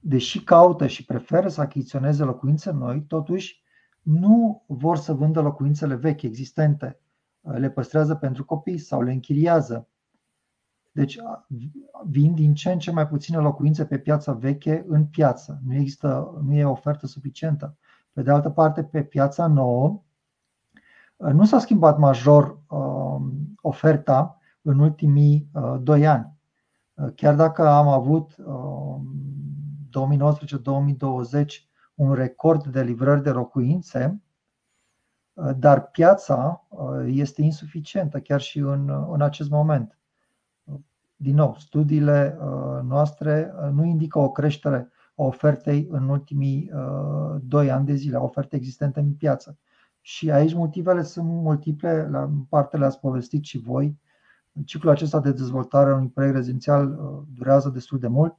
deși 0.00 0.44
caută 0.44 0.86
și 0.86 1.04
preferă 1.04 1.48
să 1.48 1.60
achiziționeze 1.60 2.24
locuințe 2.24 2.70
noi, 2.70 3.02
totuși 3.02 3.62
nu 4.02 4.64
vor 4.66 4.96
să 4.96 5.12
vândă 5.12 5.40
locuințele 5.40 5.94
vechi 5.94 6.22
existente. 6.22 6.98
Le 7.40 7.70
păstrează 7.70 8.14
pentru 8.14 8.44
copii 8.44 8.78
sau 8.78 9.02
le 9.02 9.12
închiriază. 9.12 9.88
Deci 10.92 11.18
vin 12.06 12.34
din 12.34 12.54
ce 12.54 12.72
în 12.72 12.78
ce 12.78 12.90
mai 12.90 13.08
puține 13.08 13.36
locuințe 13.36 13.84
pe 13.84 13.98
piața 13.98 14.32
veche 14.32 14.84
în 14.88 15.06
piață. 15.06 15.60
Nu 15.66 15.74
există, 15.74 16.40
nu 16.44 16.54
e 16.54 16.64
ofertă 16.64 17.06
suficientă. 17.06 17.76
Pe 18.12 18.22
de 18.22 18.30
altă 18.30 18.50
parte, 18.50 18.84
pe 18.84 19.02
piața 19.02 19.46
nouă, 19.46 20.02
nu 21.16 21.44
s-a 21.44 21.58
schimbat 21.58 21.98
major 21.98 22.58
uh, 22.68 23.26
oferta, 23.60 24.38
în 24.64 24.78
ultimii 24.78 25.48
uh, 25.52 25.76
doi 25.82 26.06
ani. 26.06 26.32
Uh, 26.94 27.08
chiar 27.14 27.34
dacă 27.34 27.68
am 27.68 27.88
avut 27.88 28.34
2019-2020 28.34 28.42
uh, 31.32 31.46
un 31.94 32.12
record 32.12 32.66
de 32.66 32.82
livrări 32.82 33.22
de 33.22 33.30
locuințe, 33.30 34.22
dar 35.56 35.90
piața 35.90 36.66
este 37.06 37.42
insuficientă 37.42 38.20
chiar 38.20 38.40
și 38.40 38.58
în, 38.58 39.08
în 39.10 39.20
acest 39.20 39.50
moment. 39.50 39.98
Din 41.16 41.34
nou, 41.34 41.56
studiile 41.58 42.38
noastre 42.82 43.52
nu 43.72 43.84
indică 43.84 44.18
o 44.18 44.30
creștere 44.30 44.88
a 45.16 45.22
ofertei 45.22 45.88
în 45.90 46.08
ultimii 46.08 46.70
doi 47.40 47.70
ani 47.70 47.86
de 47.86 47.94
zile, 47.94 48.16
a 48.16 48.22
ofertei 48.22 48.58
existente 48.58 49.00
în 49.00 49.14
piață. 49.14 49.58
Și 50.00 50.30
aici 50.30 50.54
motivele 50.54 51.02
sunt 51.02 51.26
multiple, 51.26 52.08
la 52.08 52.30
parte 52.48 52.76
le-ați 52.76 53.00
povestit 53.00 53.44
și 53.44 53.58
voi, 53.58 53.98
Ciclul 54.64 54.92
acesta 54.92 55.20
de 55.20 55.32
dezvoltare 55.32 55.90
a 55.90 55.94
unui 55.94 56.08
proiect 56.08 56.34
rezidențial 56.34 56.90
uh, 56.90 57.22
durează 57.34 57.68
destul 57.68 57.98
de 57.98 58.08
mult, 58.08 58.36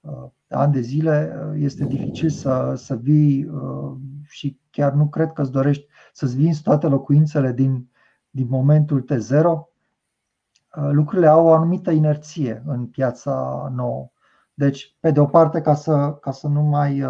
uh, 0.00 0.24
ani 0.48 0.72
de 0.72 0.80
zile. 0.80 1.36
Uh, 1.36 1.60
este 1.62 1.84
dificil 1.84 2.30
să, 2.30 2.74
să 2.76 2.96
vii 2.96 3.50
și 4.22 4.58
chiar 4.70 4.92
nu 4.92 5.08
cred 5.08 5.32
că 5.32 5.42
îți 5.42 5.50
dorești 5.50 5.86
să-ți 6.12 6.36
vinzi 6.36 6.62
toate 6.62 6.86
locuințele 6.86 7.52
din, 7.52 7.88
din 8.30 8.46
momentul 8.48 9.04
T0. 9.04 9.72
Lucrurile 10.90 11.26
au 11.26 11.46
o 11.46 11.52
anumită 11.52 11.90
inerție 11.90 12.62
în 12.66 12.86
piața 12.86 13.68
nouă. 13.74 14.10
Deci, 14.54 14.96
pe 15.00 15.10
de 15.10 15.20
o 15.20 15.26
parte, 15.26 15.60
ca 15.60 15.74
să, 15.74 16.16
ca 16.20 16.30
să 16.30 16.48
nu 16.48 16.62
mai 16.62 17.02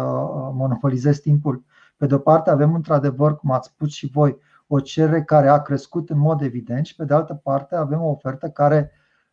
monopolizez 0.53 1.19
timpul, 1.19 1.63
pe 1.97 2.05
de 2.05 2.13
o 2.13 2.17
parte 2.17 2.49
avem 2.49 2.73
într-adevăr, 2.73 3.35
cum 3.35 3.51
ați 3.51 3.67
spus 3.67 3.91
și 3.91 4.07
voi, 4.07 4.37
o 4.67 4.79
cerere 4.79 5.23
care 5.23 5.47
a 5.47 5.61
crescut 5.61 6.09
în 6.09 6.17
mod 6.17 6.41
evident 6.41 6.85
și 6.85 6.95
pe 6.95 7.05
de 7.05 7.13
altă 7.13 7.33
parte 7.33 7.75
avem 7.75 8.01
o 8.01 8.09
ofertă 8.09 8.49
care 8.49 8.91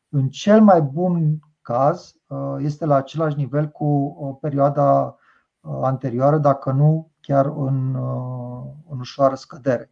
în 0.08 0.28
cel 0.28 0.62
mai 0.62 0.80
bun 0.80 1.38
caz 1.60 2.14
uh, 2.26 2.56
este 2.58 2.86
la 2.86 2.94
același 2.94 3.36
nivel 3.36 3.68
cu 3.68 4.16
o 4.18 4.32
perioada 4.32 5.16
uh, 5.60 5.78
anterioară, 5.82 6.38
dacă 6.38 6.70
nu 6.70 7.10
chiar 7.20 7.46
în, 7.46 7.94
uh, 7.94 8.64
în 8.88 8.98
ușoară 8.98 9.34
scădere. 9.34 9.90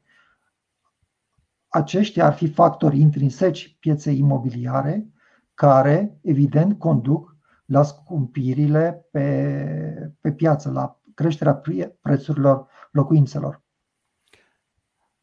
Aceștia 1.69 2.27
ar 2.27 2.33
fi 2.33 2.49
factori 2.49 3.01
intrinseci 3.01 3.77
pieței 3.81 4.19
imobiliare 4.19 5.09
care, 5.55 6.19
evident, 6.23 6.79
conduc 6.79 7.37
la 7.65 7.83
scumpirile 7.83 9.07
pe, 9.11 10.17
pe 10.21 10.33
piață, 10.33 10.71
la 10.71 11.01
creșterea 11.15 11.63
prețurilor 12.01 12.67
locuințelor 12.91 13.63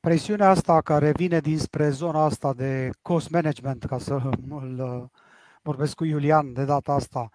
presiunea 0.07 0.49
asta 0.49 0.81
care 0.81 1.11
vine 1.11 1.39
dinspre 1.39 1.89
zona 1.89 2.23
asta 2.23 2.53
de 2.53 2.89
cost 3.01 3.29
management, 3.29 3.83
ca 3.83 3.97
să 3.97 4.13
îl 4.49 4.79
uh, 4.79 5.19
vorbesc 5.61 5.95
cu 5.95 6.05
Iulian 6.05 6.53
de 6.53 6.65
data 6.65 6.91
asta, 6.91 7.29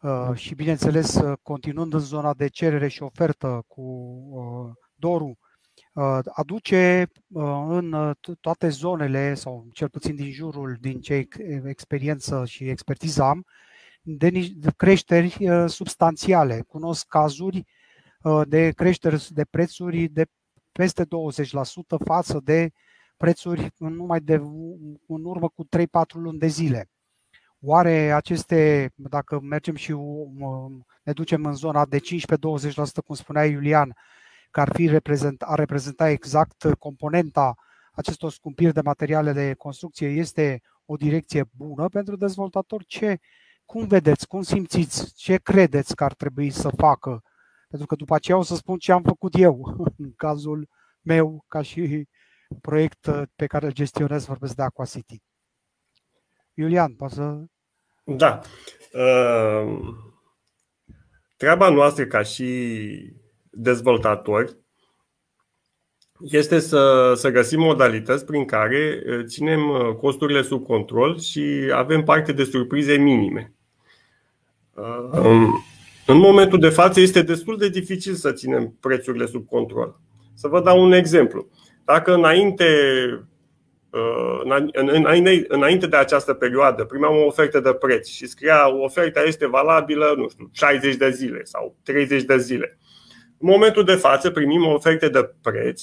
uh, 0.00 0.30
și 0.34 0.54
bineînțeles 0.54 1.14
uh, 1.14 1.32
continuând 1.42 1.92
în 1.92 1.98
zona 2.00 2.34
de 2.34 2.48
cerere 2.48 2.88
și 2.88 3.02
ofertă 3.02 3.64
cu 3.66 3.84
Doru, 4.94 5.38
aduce 6.32 7.08
în 7.68 8.14
toate 8.40 8.68
zonele, 8.68 9.34
sau 9.34 9.66
cel 9.72 9.88
puțin 9.88 10.16
din 10.16 10.30
jurul, 10.30 10.76
din 10.80 11.00
ce 11.00 11.28
experiență 11.64 12.44
și 12.46 12.68
expertiză 12.68 13.22
am, 13.22 13.44
de 14.02 14.30
creșteri 14.76 15.48
substanțiale. 15.66 16.64
Cunosc 16.68 17.06
cazuri 17.06 17.64
de 18.46 18.70
creșteri 18.70 19.28
de 19.30 19.44
prețuri 19.50 20.08
de 20.08 20.26
peste 20.76 21.04
20% 21.04 21.06
față 22.04 22.40
de 22.44 22.70
prețuri 23.16 23.74
în 23.78 23.94
numai 23.94 24.20
de 24.20 24.34
în 25.06 25.24
urmă 25.24 25.48
cu 25.48 25.64
3-4 25.64 25.86
luni 26.12 26.38
de 26.38 26.46
zile. 26.46 26.88
Oare 27.60 28.12
aceste, 28.12 28.90
dacă 28.94 29.40
mergem 29.40 29.74
și 29.74 29.94
ne 31.02 31.12
ducem 31.12 31.44
în 31.44 31.54
zona 31.54 31.86
de 31.86 31.98
15-20%, 31.98 32.00
cum 33.06 33.14
spunea 33.14 33.44
Iulian, 33.44 33.96
că 34.50 34.60
ar, 34.60 34.70
fi 34.72 34.86
reprezent, 34.86 35.42
ar 35.42 35.58
reprezenta 35.58 36.08
exact 36.08 36.74
componenta 36.78 37.54
acestor 37.92 38.30
scumpiri 38.30 38.72
de 38.72 38.80
materiale 38.80 39.32
de 39.32 39.54
construcție, 39.54 40.08
este 40.08 40.62
o 40.84 40.96
direcție 40.96 41.44
bună 41.56 41.88
pentru 41.88 42.16
dezvoltator? 42.16 42.84
Ce, 42.84 43.18
cum 43.64 43.86
vedeți, 43.86 44.26
cum 44.26 44.42
simțiți, 44.42 45.14
ce 45.14 45.36
credeți 45.36 45.94
că 45.94 46.04
ar 46.04 46.14
trebui 46.14 46.50
să 46.50 46.68
facă? 46.68 47.22
Pentru 47.76 47.96
că 47.96 48.02
după 48.04 48.14
aceea 48.14 48.36
o 48.38 48.42
să 48.42 48.54
spun 48.54 48.78
ce 48.78 48.92
am 48.92 49.02
făcut 49.02 49.34
eu 49.38 49.76
în 49.98 50.12
cazul 50.14 50.68
meu 51.02 51.44
ca 51.48 51.62
și 51.62 52.08
proiect 52.60 53.10
pe 53.34 53.46
care 53.46 53.66
îl 53.66 53.72
gestionez, 53.72 54.24
vorbesc 54.24 54.54
de 54.54 54.62
Aqua 54.62 54.84
City. 54.84 55.22
Iulian, 56.54 56.94
poți 56.94 57.14
să... 57.14 57.44
Da. 58.04 58.40
Uh, 58.92 59.78
treaba 61.36 61.68
noastră 61.68 62.06
ca 62.06 62.22
și 62.22 63.12
dezvoltatori 63.50 64.56
este 66.20 66.58
să, 66.58 67.12
să 67.14 67.30
găsim 67.30 67.60
modalități 67.60 68.24
prin 68.24 68.44
care 68.44 69.02
uh, 69.06 69.24
ținem 69.24 69.68
uh, 69.68 69.94
costurile 69.94 70.42
sub 70.42 70.64
control 70.64 71.20
și 71.20 71.70
avem 71.74 72.04
parte 72.04 72.32
de 72.32 72.44
surprize 72.44 72.96
minime. 72.96 73.54
Um, 74.74 75.64
în 76.06 76.18
momentul 76.18 76.58
de 76.58 76.68
față 76.68 77.00
este 77.00 77.22
destul 77.22 77.56
de 77.56 77.68
dificil 77.68 78.14
să 78.14 78.32
ținem 78.32 78.76
prețurile 78.80 79.26
sub 79.26 79.46
control. 79.46 80.00
Să 80.34 80.48
vă 80.48 80.60
dau 80.60 80.84
un 80.84 80.92
exemplu. 80.92 81.48
Dacă 81.84 82.14
înainte 82.14 82.64
Uh, 83.96 84.40
înainte 85.48 85.86
de 85.86 85.96
această 85.96 86.34
perioadă 86.34 86.84
primeam 86.84 87.16
o 87.16 87.24
ofertă 87.26 87.60
de 87.60 87.72
preț 87.72 88.08
și 88.08 88.26
scria 88.26 88.76
oferta 88.82 89.20
este 89.20 89.46
valabilă, 89.46 90.14
nu 90.16 90.28
știu, 90.28 90.48
60 90.52 90.94
de 90.96 91.10
zile 91.10 91.44
sau 91.44 91.76
30 91.82 92.22
de 92.22 92.38
zile. 92.38 92.78
În 93.38 93.48
momentul 93.48 93.84
de 93.84 93.94
față 93.94 94.30
primim 94.30 94.66
oferte 94.66 95.08
de 95.08 95.30
preț 95.42 95.82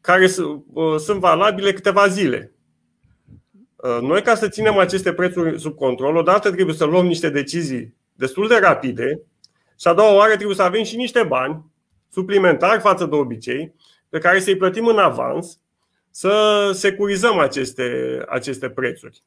care 0.00 0.24
uh, 0.24 0.96
sunt 0.98 1.20
valabile 1.20 1.72
câteva 1.72 2.06
zile. 2.06 2.52
Uh, 3.76 3.98
noi, 4.00 4.22
ca 4.22 4.34
să 4.34 4.48
ținem 4.48 4.78
aceste 4.78 5.12
prețuri 5.12 5.60
sub 5.60 5.74
control, 5.76 6.16
odată 6.16 6.50
trebuie 6.50 6.74
să 6.74 6.84
luăm 6.84 7.06
niște 7.06 7.30
decizii 7.30 7.96
destul 8.12 8.48
de 8.48 8.58
rapide 8.58 9.20
și 9.78 9.88
a 9.88 9.94
doua 9.94 10.14
oară 10.14 10.34
trebuie 10.34 10.56
să 10.56 10.62
avem 10.62 10.82
și 10.82 10.96
niște 10.96 11.22
bani 11.22 11.64
suplimentari 12.08 12.80
față 12.80 13.04
de 13.06 13.14
obicei, 13.14 13.74
pe 14.08 14.18
care 14.18 14.40
să-i 14.40 14.56
plătim 14.56 14.86
în 14.86 14.98
avans 14.98 15.60
să 16.10 16.70
securizăm 16.74 17.38
aceste, 17.38 18.18
aceste 18.28 18.70
prețuri. 18.70 19.22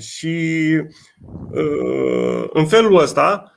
Și 0.00 0.66
uh, 1.50 2.44
în 2.52 2.66
felul 2.66 2.98
ăsta 2.98 3.52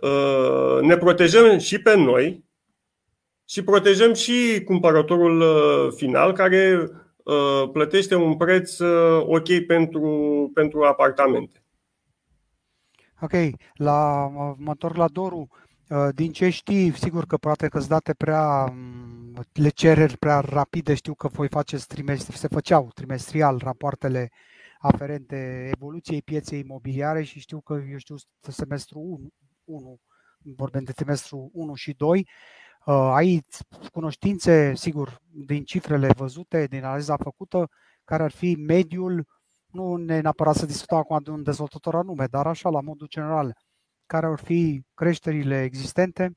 uh, 0.00 0.78
ne 0.80 0.96
protejăm 0.96 1.58
și 1.58 1.80
pe 1.80 1.96
noi 1.96 2.44
și 3.44 3.64
protejăm 3.64 4.12
și 4.12 4.62
cumpărătorul 4.64 5.40
uh, 5.40 5.92
final 5.96 6.32
care 6.32 6.90
plătește 7.72 8.14
un 8.14 8.36
preț 8.36 8.78
ok 9.20 9.66
pentru, 9.66 10.50
pentru 10.54 10.82
apartamente. 10.82 11.59
Ok, 13.20 13.32
la, 13.74 14.28
mă 14.56 14.70
întorc 14.70 14.96
la 14.96 15.08
Doru. 15.08 15.48
Din 16.14 16.32
ce 16.32 16.48
știi, 16.48 16.96
sigur 16.96 17.26
că 17.26 17.36
poate 17.36 17.68
că 17.68 17.78
date 17.88 18.14
prea 18.14 18.74
le 19.52 19.68
cereri 19.68 20.16
prea 20.18 20.40
rapide. 20.40 20.94
Știu 20.94 21.14
că 21.14 21.28
voi 21.28 21.48
faceți 21.48 21.86
trimestri, 21.86 22.36
se 22.36 22.48
făceau 22.48 22.90
trimestrial 22.94 23.60
rapoartele 23.62 24.30
aferente 24.78 25.70
evoluției 25.74 26.22
pieței 26.22 26.60
imobiliare 26.60 27.22
și 27.22 27.40
știu 27.40 27.60
că, 27.60 27.82
eu 27.90 27.96
știu, 27.96 28.14
semestru 28.40 28.98
1, 28.98 29.28
1 29.64 30.00
vorbim 30.42 30.82
de 30.82 30.92
trimestru 30.92 31.50
1 31.52 31.74
și 31.74 31.92
2, 31.92 32.28
uh, 32.84 32.94
ai 32.94 33.46
cunoștințe, 33.92 34.74
sigur, 34.74 35.20
din 35.46 35.64
cifrele 35.64 36.12
văzute, 36.16 36.66
din 36.66 36.84
analiza 36.84 37.16
făcută, 37.16 37.68
care 38.04 38.22
ar 38.22 38.30
fi 38.30 38.54
mediul, 38.54 39.26
nu 39.72 39.96
ne 39.96 40.20
neapărat 40.20 40.54
să 40.54 40.66
discutăm 40.66 40.98
acum 40.98 41.18
de 41.22 41.30
un 41.30 41.42
dezvoltator 41.42 41.94
anume, 41.94 42.26
dar 42.30 42.46
așa, 42.46 42.68
la 42.68 42.80
modul 42.80 43.06
general, 43.08 43.56
care 44.06 44.26
ar 44.26 44.38
fi 44.38 44.82
creșterile 44.94 45.62
existente 45.62 46.32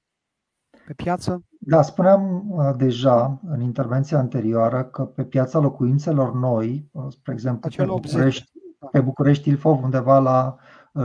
pe 0.85 0.93
piață? 0.93 1.43
Da, 1.59 1.81
spuneam 1.81 2.49
uh, 2.49 2.71
deja 2.77 3.39
în 3.47 3.61
intervenția 3.61 4.17
anterioară 4.17 4.83
că 4.83 5.05
pe 5.05 5.23
piața 5.23 5.59
locuințelor 5.59 6.33
noi, 6.33 6.89
uh, 6.91 7.05
spre 7.09 7.33
exemplu 7.33 7.69
pe 7.75 7.85
București, 7.85 8.51
pe 8.91 9.01
București 9.01 9.49
Ilfov, 9.49 9.83
undeva 9.83 10.19
la 10.19 10.55
10% 10.95 11.01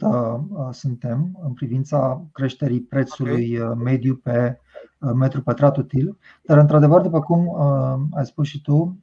uh, 0.00 0.68
suntem 0.70 1.38
în 1.42 1.52
privința 1.52 2.24
creșterii 2.32 2.80
prețului 2.80 3.58
okay. 3.60 3.74
mediu 3.76 4.14
pe 4.14 4.60
metru 5.14 5.42
pătrat 5.42 5.76
util. 5.76 6.18
Dar, 6.42 6.58
într-adevăr, 6.58 7.00
după 7.00 7.20
cum 7.20 7.56
ai 8.14 8.26
spus 8.26 8.46
și 8.46 8.60
tu, 8.60 8.98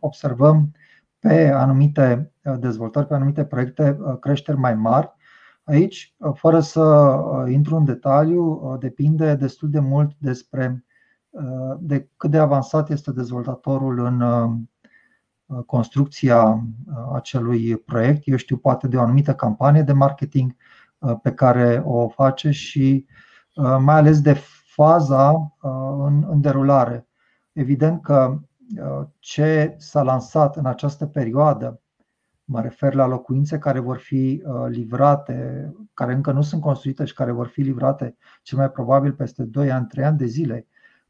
observăm 0.00 0.72
pe 1.18 1.50
anumite 1.50 2.32
dezvoltări, 2.58 3.06
pe 3.06 3.14
anumite 3.14 3.44
proiecte, 3.44 3.98
creșteri 4.20 4.58
mai 4.58 4.74
mari 4.74 5.16
Aici, 5.68 6.14
fără 6.34 6.60
să 6.60 6.80
uh, 6.80 7.52
intru 7.52 7.76
în 7.76 7.84
detaliu, 7.84 8.44
uh, 8.44 8.78
depinde 8.78 9.34
destul 9.34 9.70
de 9.70 9.78
mult 9.78 10.12
despre 10.18 10.84
uh, 11.30 11.76
de 11.80 12.08
cât 12.16 12.30
de 12.30 12.38
avansat 12.38 12.90
este 12.90 13.12
dezvoltatorul 13.12 13.98
în 13.98 14.22
construcția 15.66 16.64
acelui 17.14 17.76
proiect. 17.76 18.22
Eu 18.24 18.36
știu, 18.36 18.56
poate 18.56 18.88
de 18.88 18.96
o 18.96 19.00
anumită 19.00 19.34
campanie 19.34 19.82
de 19.82 19.92
marketing 19.92 20.56
pe 21.22 21.32
care 21.32 21.82
o 21.84 22.08
face 22.08 22.50
și 22.50 23.06
mai 23.78 23.94
ales 23.94 24.20
de 24.20 24.36
faza 24.74 25.54
în, 25.98 26.26
în 26.28 26.40
derulare. 26.40 27.08
Evident 27.52 28.02
că 28.02 28.38
ce 29.18 29.74
s-a 29.78 30.02
lansat 30.02 30.56
în 30.56 30.66
această 30.66 31.06
perioadă 31.06 31.80
Mă 32.50 32.60
refer 32.60 32.94
la 32.94 33.06
locuințe 33.06 33.58
care 33.58 33.78
vor 33.78 33.96
fi 33.96 34.42
uh, 34.44 34.66
livrate, 34.68 35.72
care 35.94 36.12
încă 36.12 36.32
nu 36.32 36.42
sunt 36.42 36.60
construite 36.60 37.04
și 37.04 37.14
care 37.14 37.32
vor 37.32 37.46
fi 37.46 37.60
livrate 37.60 38.16
cel 38.42 38.58
mai 38.58 38.70
probabil 38.70 39.12
peste 39.12 39.42
2 39.42 39.70
ani, 39.70 39.86
3 39.86 40.04
ani 40.04 40.18
de 40.18 40.26
zile. 40.26 40.66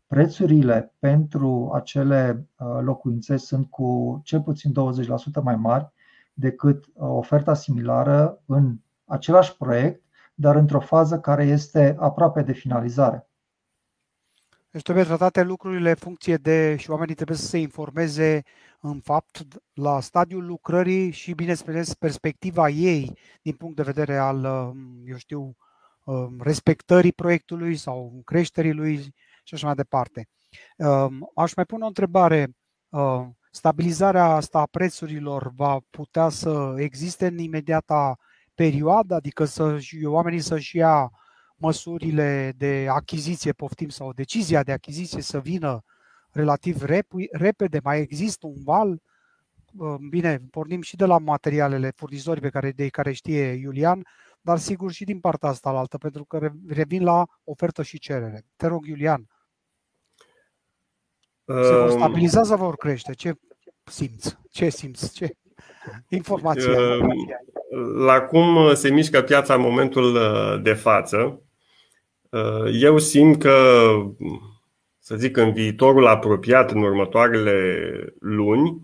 Prețurile 0.06 0.92
pentru 0.98 1.70
acele 1.74 2.46
uh, 2.58 2.78
locuințe 2.80 3.36
sunt 3.36 3.70
cu 3.70 4.20
cel 4.24 4.40
puțin 4.40 4.72
20% 4.72 5.42
mai 5.42 5.56
mari 5.56 5.92
decât 6.32 6.84
uh, 6.84 6.92
oferta 6.94 7.54
similară 7.54 8.42
în 8.46 8.76
același 9.04 9.56
proiect, 9.56 10.02
dar 10.34 10.56
într-o 10.56 10.80
fază 10.80 11.20
care 11.20 11.44
este 11.44 11.96
aproape 11.98 12.42
de 12.42 12.52
finalizare. 12.52 13.27
Deci 14.78 14.86
trebuie 14.86 15.06
tratate 15.06 15.42
lucrurile 15.42 15.88
în 15.88 15.96
funcție 15.96 16.36
de 16.36 16.76
și 16.76 16.90
oamenii 16.90 17.14
trebuie 17.14 17.36
să 17.36 17.46
se 17.46 17.58
informeze 17.58 18.42
în 18.80 19.00
fapt 19.00 19.46
la 19.72 20.00
stadiul 20.00 20.46
lucrării 20.46 21.10
și, 21.10 21.32
bineînțeles, 21.32 21.94
perspectiva 21.94 22.68
ei 22.68 23.18
din 23.42 23.54
punct 23.54 23.76
de 23.76 23.82
vedere 23.82 24.16
al, 24.16 24.44
um, 24.44 25.02
eu 25.06 25.16
știu, 25.16 25.56
um, 26.04 26.40
respectării 26.40 27.12
proiectului 27.12 27.76
sau 27.76 28.20
creșterii 28.24 28.72
lui 28.72 28.96
și 29.42 29.54
așa 29.54 29.66
mai 29.66 29.74
departe. 29.74 30.28
Um, 30.76 31.30
aș 31.34 31.54
mai 31.54 31.64
pune 31.64 31.84
o 31.84 31.86
întrebare. 31.86 32.56
Stabilizarea 33.50 34.24
asta 34.24 34.58
a 34.58 34.66
prețurilor 34.70 35.52
va 35.54 35.78
putea 35.90 36.28
să 36.28 36.74
existe 36.76 37.26
în 37.26 37.38
imediata 37.38 38.16
perioadă, 38.54 39.14
adică 39.14 39.44
să 39.44 39.78
oamenii 40.04 40.40
să-și 40.40 40.76
ia 40.76 41.10
măsurile 41.58 42.52
de 42.56 42.86
achiziție, 42.90 43.52
poftim, 43.52 43.88
sau 43.88 44.12
decizia 44.12 44.62
de 44.62 44.72
achiziție 44.72 45.22
să 45.22 45.40
vină 45.40 45.84
relativ 46.30 46.82
repede, 47.30 47.80
mai 47.82 48.00
există 48.00 48.46
un 48.46 48.62
val. 48.64 49.02
Uh, 49.78 49.94
bine, 50.10 50.40
pornim 50.50 50.80
și 50.80 50.96
de 50.96 51.04
la 51.04 51.18
materialele 51.18 51.92
furnizori 51.96 52.40
pe 52.40 52.48
care, 52.48 52.70
de 52.70 52.88
care 52.88 53.12
știe 53.12 53.52
Iulian, 53.52 54.06
dar 54.40 54.58
sigur 54.58 54.92
și 54.92 55.04
din 55.04 55.20
partea 55.20 55.48
asta 55.48 55.70
la 55.70 55.78
altă, 55.78 55.98
pentru 55.98 56.24
că 56.24 56.50
revin 56.68 57.02
la 57.02 57.26
ofertă 57.44 57.82
și 57.82 57.98
cerere. 57.98 58.44
Te 58.56 58.66
rog, 58.66 58.86
Iulian. 58.86 59.28
Se 61.44 61.74
vor 61.74 61.90
um, 61.90 61.96
stabiliza 61.96 62.42
sau 62.42 62.56
vor 62.56 62.76
crește? 62.76 63.12
Ce 63.12 63.32
simți? 63.84 64.36
Ce 64.50 64.68
simți? 64.68 65.12
Ce 65.12 65.36
informație? 66.08 66.76
Um, 66.78 67.08
la 68.04 68.20
cum 68.20 68.74
se 68.74 68.90
mișcă 68.90 69.22
piața 69.22 69.54
în 69.54 69.60
momentul 69.60 70.14
uh, 70.14 70.62
de 70.62 70.72
față, 70.72 71.16
uh, 71.16 71.38
eu 72.72 72.98
simt 72.98 73.42
că 73.42 73.92
să 75.08 75.16
zic, 75.16 75.36
în 75.36 75.52
viitorul 75.52 76.06
apropiat, 76.06 76.70
în 76.70 76.82
următoarele 76.82 78.14
luni, 78.20 78.82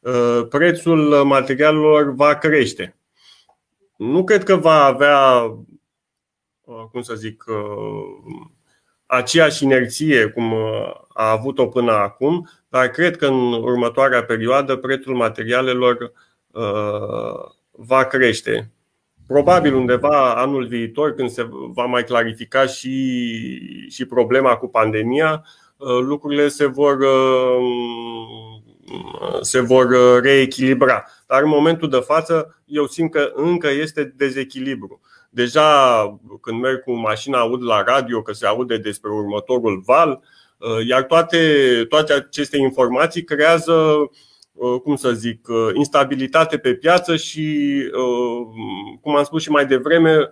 uh, 0.00 0.46
prețul 0.48 1.24
materialelor 1.24 2.14
va 2.14 2.34
crește. 2.34 2.96
Nu 3.96 4.24
cred 4.24 4.42
că 4.42 4.56
va 4.56 4.84
avea, 4.84 5.42
uh, 6.64 6.84
cum 6.90 7.02
să 7.02 7.14
zic, 7.14 7.44
uh, 7.48 8.46
aceeași 9.06 9.64
inerție 9.64 10.26
cum 10.26 10.54
a 11.08 11.30
avut-o 11.30 11.66
până 11.66 11.92
acum, 11.92 12.48
dar 12.68 12.88
cred 12.88 13.16
că 13.16 13.26
în 13.26 13.52
următoarea 13.52 14.24
perioadă 14.24 14.76
prețul 14.76 15.14
materialelor 15.14 16.12
va 17.70 18.04
crește. 18.04 18.70
Probabil 19.26 19.74
undeva 19.74 20.34
anul 20.34 20.66
viitor, 20.66 21.14
când 21.14 21.30
se 21.30 21.48
va 21.50 21.84
mai 21.84 22.04
clarifica 22.04 22.66
și, 22.66 23.88
și 23.88 24.04
problema 24.04 24.56
cu 24.56 24.68
pandemia, 24.68 25.44
lucrurile 26.00 26.48
se 26.48 26.66
vor, 26.66 26.98
se 29.40 29.60
vor 29.60 29.88
reechilibra. 30.22 31.04
Dar 31.26 31.42
în 31.42 31.48
momentul 31.48 31.88
de 31.88 31.96
față, 31.96 32.62
eu 32.64 32.86
simt 32.86 33.10
că 33.10 33.32
încă 33.34 33.68
este 33.70 34.14
dezechilibru. 34.16 35.00
Deja 35.30 35.68
când 36.40 36.60
merg 36.60 36.82
cu 36.82 36.92
mașina 36.92 37.38
aud 37.38 37.62
la 37.62 37.82
radio 37.82 38.22
că 38.22 38.32
se 38.32 38.46
aude 38.46 38.76
despre 38.76 39.10
următorul 39.10 39.82
val, 39.86 40.22
iar 40.88 41.02
toate, 41.02 41.38
toate 41.88 42.12
aceste 42.12 42.56
informații 42.56 43.24
creează 43.24 43.72
Uh, 43.72 44.08
cum 44.82 44.96
să 44.96 45.12
zic, 45.12 45.48
uh, 45.48 45.70
instabilitate 45.74 46.58
pe 46.58 46.74
piață 46.74 47.16
și, 47.16 47.76
uh, 47.92 48.46
cum 49.00 49.16
am 49.16 49.24
spus 49.24 49.42
și 49.42 49.50
mai 49.50 49.66
devreme, 49.66 50.30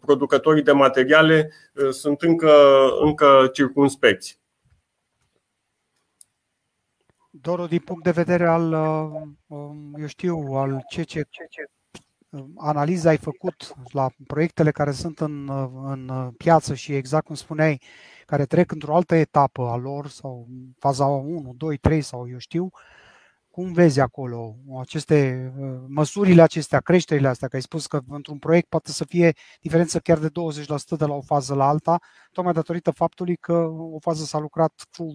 producătorii 0.00 0.62
de 0.62 0.72
materiale 0.72 1.52
sunt 1.90 2.22
încă, 2.22 2.52
încă 3.00 3.50
circunspecți. 3.52 4.38
Doru, 7.30 7.66
din 7.66 7.78
punct 7.78 8.02
de 8.02 8.10
vedere 8.10 8.46
al, 8.46 8.72
um, 9.46 9.94
eu 10.00 10.06
știu, 10.06 10.36
al 10.36 10.84
ce, 10.88 11.02
ce, 11.02 11.26
ce 11.30 11.64
analiza 12.56 13.08
ai 13.08 13.16
făcut 13.16 13.74
la 13.92 14.08
proiectele 14.26 14.70
care 14.70 14.90
sunt 14.90 15.20
în, 15.20 15.50
în 15.84 16.30
piață 16.36 16.74
și 16.74 16.94
exact 16.94 17.26
cum 17.26 17.34
spuneai, 17.34 17.80
care 18.26 18.44
trec 18.44 18.72
într-o 18.72 18.94
altă 18.94 19.14
etapă 19.14 19.62
a 19.62 19.76
lor 19.76 20.08
sau 20.08 20.46
faza 20.78 21.04
1, 21.04 21.54
2, 21.56 21.76
3 21.76 22.00
sau 22.00 22.28
eu 22.30 22.38
știu, 22.38 22.64
uh, 22.64 22.70
cum 23.58 23.72
vezi 23.72 24.00
acolo 24.00 24.56
aceste 24.80 25.52
uh, 25.58 25.80
măsurile 25.86 26.42
acestea, 26.42 26.80
creșterile 26.80 27.28
astea, 27.28 27.48
că 27.48 27.56
ai 27.56 27.62
spus 27.62 27.86
că 27.86 28.00
într-un 28.08 28.38
proiect 28.38 28.68
poate 28.68 28.92
să 28.92 29.04
fie 29.04 29.32
diferență 29.60 29.98
chiar 29.98 30.18
de 30.18 30.28
20% 30.28 30.30
de 30.98 31.04
la 31.04 31.14
o 31.14 31.20
fază 31.20 31.54
la 31.54 31.68
alta, 31.68 31.98
tocmai 32.32 32.52
datorită 32.52 32.90
faptului 32.90 33.36
că 33.36 33.52
o 33.68 33.98
fază 33.98 34.24
s-a 34.24 34.38
lucrat 34.38 34.72
cu 34.96 35.14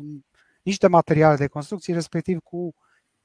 niște 0.63 0.87
materiale 0.87 1.35
de 1.35 1.47
construcție, 1.47 1.93
respectiv 1.93 2.39
cu 2.39 2.73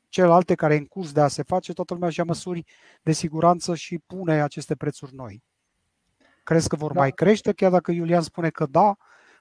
celelalte 0.08 0.54
care 0.54 0.76
în 0.76 0.84
curs 0.84 1.12
de 1.12 1.20
a 1.20 1.28
se 1.28 1.42
face, 1.42 1.72
toată 1.72 1.94
lumea 1.94 2.10
și 2.10 2.20
măsuri 2.20 2.64
de 3.02 3.12
siguranță 3.12 3.74
și 3.74 3.98
pune 4.06 4.42
aceste 4.42 4.74
prețuri 4.74 5.14
noi. 5.14 5.42
Crezi 6.42 6.68
că 6.68 6.76
vor 6.76 6.92
da. 6.92 7.00
mai 7.00 7.10
crește, 7.10 7.52
chiar 7.52 7.70
dacă 7.70 7.90
Iulian 7.92 8.22
spune 8.22 8.50
că 8.50 8.66
da, 8.66 8.96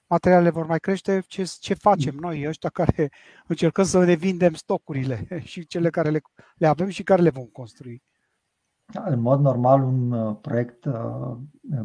materialele 0.08 0.50
vor 0.50 0.66
mai 0.66 0.78
crește, 0.78 1.22
ce, 1.26 1.52
ce 1.60 1.74
facem 1.74 2.14
noi, 2.20 2.48
ăștia 2.48 2.70
care 2.70 3.10
încercăm 3.46 3.84
să 3.84 4.04
ne 4.04 4.14
vindem 4.14 4.54
stocurile 4.54 5.26
și 5.50 5.66
cele 5.66 5.90
care 5.90 6.10
le, 6.10 6.20
le 6.56 6.66
avem 6.66 6.88
și 6.88 7.02
care 7.02 7.22
le 7.22 7.30
vom 7.30 7.44
construi? 7.44 8.02
Da, 8.92 9.04
în 9.06 9.20
mod 9.20 9.40
normal, 9.40 9.82
un 9.82 10.12
uh, 10.12 10.36
proiect 10.40 10.84
uh, 10.84 11.36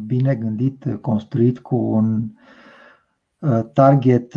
bine 0.06 0.34
gândit, 0.34 0.98
construit 1.00 1.58
cu 1.58 1.76
un 1.76 2.30
uh, 3.38 3.64
target 3.72 4.34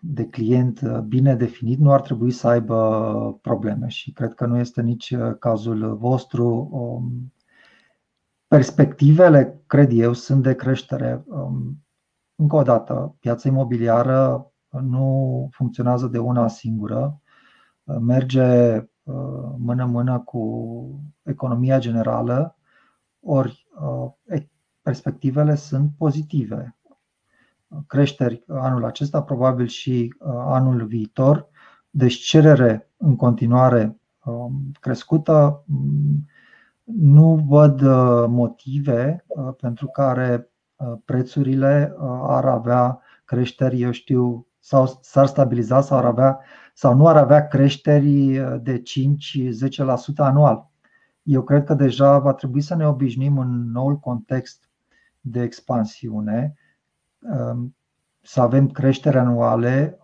de 0.00 0.26
client 0.26 0.98
bine 0.98 1.34
definit, 1.34 1.78
nu 1.78 1.92
ar 1.92 2.00
trebui 2.00 2.30
să 2.30 2.48
aibă 2.48 3.38
probleme 3.42 3.88
și 3.88 4.12
cred 4.12 4.34
că 4.34 4.46
nu 4.46 4.58
este 4.58 4.82
nici 4.82 5.16
cazul 5.38 5.96
vostru. 5.96 6.68
Um, 6.72 7.32
perspectivele, 8.46 9.62
cred 9.66 9.90
eu, 9.92 10.12
sunt 10.12 10.42
de 10.42 10.54
creștere. 10.54 11.24
Um, 12.40 12.46
încă 12.46 12.56
o 12.56 12.62
dată, 12.62 13.16
piața 13.20 13.48
imobiliară 13.48 14.52
nu 14.68 15.48
funcționează 15.50 16.06
de 16.06 16.18
una 16.18 16.48
singură, 16.48 17.20
merge 18.00 18.76
uh, 18.76 19.54
mână-mână 19.58 20.18
cu 20.18 21.00
economia 21.22 21.78
generală, 21.78 22.56
ori 23.20 23.66
uh, 23.80 24.42
perspectivele 24.82 25.54
sunt 25.54 25.90
pozitive. 25.98 26.76
Creșteri 27.86 28.44
anul 28.48 28.84
acesta, 28.84 29.22
probabil 29.22 29.66
și 29.66 30.14
uh, 30.18 30.32
anul 30.34 30.86
viitor, 30.86 31.48
deci 31.90 32.14
cerere 32.14 32.90
în 32.96 33.16
continuare 33.16 34.00
um, 34.24 34.70
crescută. 34.80 35.64
Nu 36.84 37.44
văd 37.48 37.82
motive 38.26 39.24
pentru 39.56 39.86
care 39.86 40.44
Uh, 40.44 40.49
prețurile 41.04 41.94
uh, 41.94 42.00
ar 42.22 42.44
avea 42.44 43.00
creșteri, 43.24 43.80
eu 43.80 43.90
știu, 43.90 44.46
sau 44.58 44.98
s-ar 45.02 45.26
stabiliza 45.26 45.80
sau 45.80 45.98
ar 45.98 46.04
avea 46.04 46.40
sau 46.74 46.94
nu 46.94 47.06
ar 47.06 47.16
avea 47.16 47.46
creșteri 47.46 48.38
uh, 48.38 48.56
de 48.62 48.82
5-10% 48.82 50.16
anual. 50.16 50.70
Eu 51.22 51.42
cred 51.42 51.64
că 51.64 51.74
deja 51.74 52.18
va 52.18 52.32
trebui 52.32 52.60
să 52.60 52.74
ne 52.74 52.86
obișnim 52.86 53.38
în 53.38 53.70
noul 53.70 53.98
context 53.98 54.68
de 55.20 55.42
expansiune, 55.42 56.54
um, 57.18 57.76
să 58.22 58.40
avem 58.40 58.68
creșteri 58.68 59.18
anuale, 59.18 59.98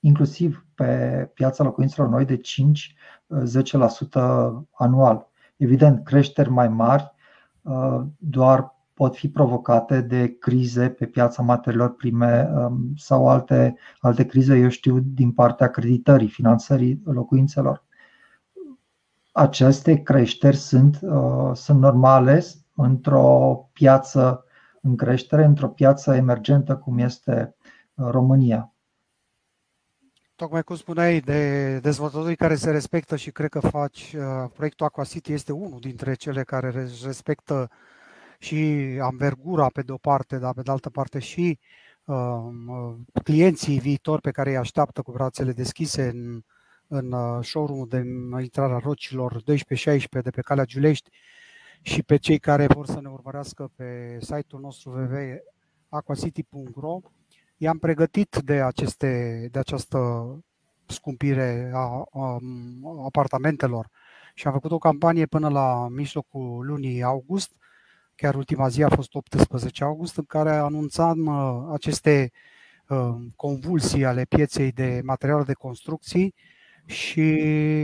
inclusiv 0.00 0.66
pe 0.74 1.30
piața 1.34 1.64
locuințelor 1.64 2.08
noi, 2.08 2.24
de 2.24 2.40
5-10% 2.40 2.40
anual. 4.72 5.28
Evident, 5.56 6.04
creșteri 6.04 6.50
mai 6.50 6.68
mari 6.68 7.14
doar 8.18 8.75
pot 8.96 9.16
fi 9.16 9.28
provocate 9.28 10.00
de 10.00 10.36
crize 10.38 10.88
pe 10.88 11.06
piața 11.06 11.42
materiilor 11.42 11.94
prime 11.94 12.50
um, 12.54 12.92
sau 12.96 13.28
alte, 13.28 13.76
alte 14.00 14.26
crize, 14.26 14.58
eu 14.58 14.68
știu, 14.68 14.98
din 14.98 15.32
partea 15.32 15.70
creditării, 15.70 16.28
finanțării 16.28 17.02
locuințelor. 17.04 17.84
Aceste 19.32 20.02
creșteri 20.02 20.56
sunt, 20.56 20.98
uh, 21.02 21.50
sunt 21.54 21.80
normale 21.80 22.44
într-o 22.74 23.68
piață 23.72 24.44
în 24.80 24.96
creștere, 24.96 25.44
într-o 25.44 25.68
piață 25.68 26.14
emergentă 26.14 26.76
cum 26.76 26.98
este 26.98 27.54
uh, 27.94 28.06
România. 28.10 28.74
Tocmai 30.36 30.62
cum 30.62 30.76
spuneai, 30.76 31.20
de 31.20 31.78
dezvoltatorii 31.78 32.36
care 32.36 32.54
se 32.54 32.70
respectă 32.70 33.16
și 33.16 33.30
cred 33.30 33.50
că 33.50 33.60
faci, 33.60 34.14
uh, 34.18 34.50
proiectul 34.54 34.86
Aquacity 34.86 35.32
este 35.32 35.52
unul 35.52 35.80
dintre 35.80 36.14
cele 36.14 36.42
care 36.42 36.88
respectă 37.04 37.68
uh, 37.70 37.94
și 38.38 38.56
amvergura 39.02 39.66
pe 39.66 39.82
de 39.82 39.92
o 39.92 39.96
parte, 39.96 40.38
dar 40.38 40.54
pe 40.54 40.62
de 40.62 40.70
altă 40.70 40.90
parte 40.90 41.18
și 41.18 41.58
uh, 42.04 42.94
clienții 43.22 43.78
viitori 43.78 44.20
pe 44.20 44.30
care 44.30 44.50
îi 44.50 44.56
așteaptă 44.56 45.02
cu 45.02 45.12
brațele 45.12 45.52
deschise 45.52 46.08
în, 46.08 46.42
în 46.88 47.12
uh, 47.12 47.44
showroom 47.44 47.88
de 47.88 48.02
intrarea 48.40 48.78
rocilor 48.78 49.42
12-16 49.42 49.44
de 50.22 50.30
pe 50.30 50.40
calea 50.40 50.64
Giulești 50.64 51.10
și 51.80 52.02
pe 52.02 52.16
cei 52.16 52.38
care 52.38 52.66
vor 52.66 52.86
să 52.86 53.00
ne 53.00 53.08
urmărească 53.08 53.70
pe 53.76 54.18
site-ul 54.20 54.60
nostru 54.60 54.90
www.aquacity.ro 54.90 57.00
i-am 57.56 57.78
pregătit 57.78 58.36
de, 58.44 58.52
aceste, 58.52 59.48
de 59.50 59.58
această 59.58 59.98
scumpire 60.86 61.70
a, 61.74 61.78
a, 61.78 62.06
a 62.12 62.38
apartamentelor 63.04 63.88
și 64.34 64.46
am 64.46 64.52
făcut 64.52 64.70
o 64.70 64.78
campanie 64.78 65.26
până 65.26 65.48
la 65.48 65.88
mijlocul 65.88 66.66
lunii 66.66 67.02
august 67.02 67.52
chiar 68.16 68.34
ultima 68.34 68.68
zi 68.68 68.82
a 68.82 68.88
fost 68.88 69.14
18 69.14 69.84
august, 69.84 70.16
în 70.16 70.24
care 70.24 70.50
anunțam 70.50 71.26
uh, 71.26 71.72
aceste 71.72 72.30
uh, 72.88 73.14
convulsii 73.36 74.04
ale 74.04 74.24
pieței 74.24 74.72
de 74.72 75.00
materiale 75.04 75.42
de 75.42 75.52
construcții 75.52 76.34
și 76.84 77.20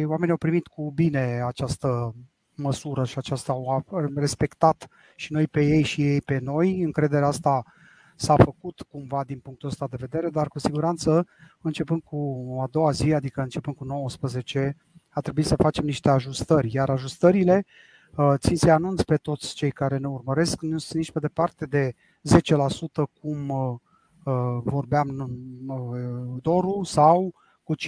oamenii 0.06 0.30
au 0.30 0.36
primit 0.36 0.66
cu 0.66 0.90
bine 0.90 1.42
această 1.46 2.14
măsură 2.54 3.04
și 3.04 3.18
aceasta 3.18 3.52
au 3.52 3.84
respectat 4.14 4.88
și 5.16 5.32
noi 5.32 5.46
pe 5.46 5.64
ei 5.64 5.82
și 5.82 6.02
ei 6.02 6.20
pe 6.20 6.38
noi. 6.38 6.82
Încrederea 6.82 7.26
asta 7.26 7.62
s-a 8.16 8.36
făcut 8.36 8.82
cumva 8.82 9.24
din 9.24 9.38
punctul 9.38 9.68
ăsta 9.68 9.86
de 9.90 9.96
vedere, 10.00 10.30
dar 10.30 10.48
cu 10.48 10.58
siguranță 10.58 11.26
începând 11.60 12.02
cu 12.02 12.46
a 12.62 12.68
doua 12.70 12.90
zi, 12.90 13.12
adică 13.12 13.40
începând 13.40 13.76
cu 13.76 13.84
19, 13.84 14.76
a 15.08 15.20
trebuit 15.20 15.46
să 15.46 15.56
facem 15.56 15.84
niște 15.84 16.08
ajustări, 16.08 16.72
iar 16.72 16.88
ajustările 16.90 17.64
Uh, 17.64 17.91
țin 18.36 18.56
să 18.56 18.70
anunț 18.70 19.02
pe 19.02 19.16
toți 19.16 19.54
cei 19.54 19.70
care 19.70 19.96
ne 19.96 20.08
urmăresc, 20.08 20.60
nu 20.60 20.78
sunt 20.78 20.98
nici 20.98 21.12
pe 21.12 21.18
departe 21.18 21.66
de 21.66 21.92
10% 21.92 21.94
cum 23.20 23.48
uh, 23.48 23.74
uh, 24.24 24.60
vorbeam 24.64 25.30
Doru 26.42 26.82
sau 26.84 27.34
cu 27.62 27.74
15-20% 27.76 27.78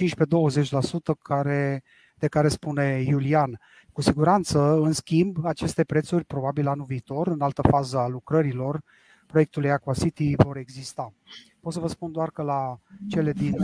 care, 1.21 1.83
de 2.15 2.27
care 2.27 2.47
spune 2.47 3.03
Iulian. 3.07 3.59
Cu 3.91 4.01
siguranță, 4.01 4.73
în 4.73 4.91
schimb, 4.91 5.45
aceste 5.45 5.83
prețuri, 5.83 6.23
probabil 6.23 6.67
anul 6.67 6.85
viitor, 6.85 7.27
în 7.27 7.41
altă 7.41 7.61
fază 7.69 7.97
a 7.97 8.07
lucrărilor 8.07 8.81
proiectului 9.27 9.71
Aqua 9.71 9.93
City, 9.93 10.35
vor 10.35 10.57
exista. 10.57 11.13
Pot 11.59 11.73
să 11.73 11.79
vă 11.79 11.87
spun 11.87 12.11
doar 12.11 12.29
că 12.29 12.41
la 12.41 12.79
cele 13.07 13.31
din 13.31 13.55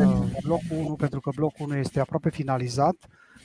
blocul 0.44 0.78
1, 0.78 0.96
pentru 0.96 1.20
că 1.20 1.32
blocul 1.36 1.66
1 1.66 1.78
este 1.78 2.00
aproape 2.00 2.30
finalizat, 2.30 2.96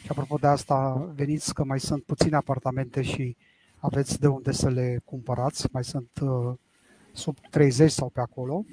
și 0.06 0.12
apropo 0.12 0.36
de 0.36 0.46
asta, 0.46 1.08
veniți 1.14 1.54
că 1.54 1.64
mai 1.64 1.80
sunt 1.80 2.02
puține 2.02 2.36
apartamente 2.36 3.02
și 3.02 3.36
aveți 3.78 4.20
de 4.20 4.26
unde 4.26 4.52
să 4.52 4.68
le 4.68 5.00
cumpărați, 5.04 5.68
mai 5.72 5.84
sunt 5.84 6.10
uh, 6.20 6.54
sub 7.12 7.36
30 7.50 7.90
sau 7.90 8.08
pe 8.08 8.20
acolo. 8.20 8.64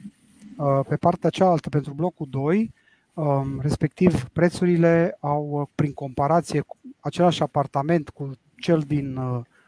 Uh, 0.58 0.80
pe 0.88 0.96
partea 0.96 1.30
cealaltă, 1.30 1.70
pentru 1.70 1.94
blocul 1.94 2.28
2, 2.30 2.74
um, 3.14 3.60
respectiv 3.60 4.24
prețurile 4.24 5.18
au, 5.20 5.50
uh, 5.50 5.68
prin 5.76 5.94
comparație, 5.94 6.60
cu 6.60 6.78
același 7.00 7.42
apartament 7.42 8.10
cu 8.10 8.32
cel 8.56 8.80
din 8.80 9.20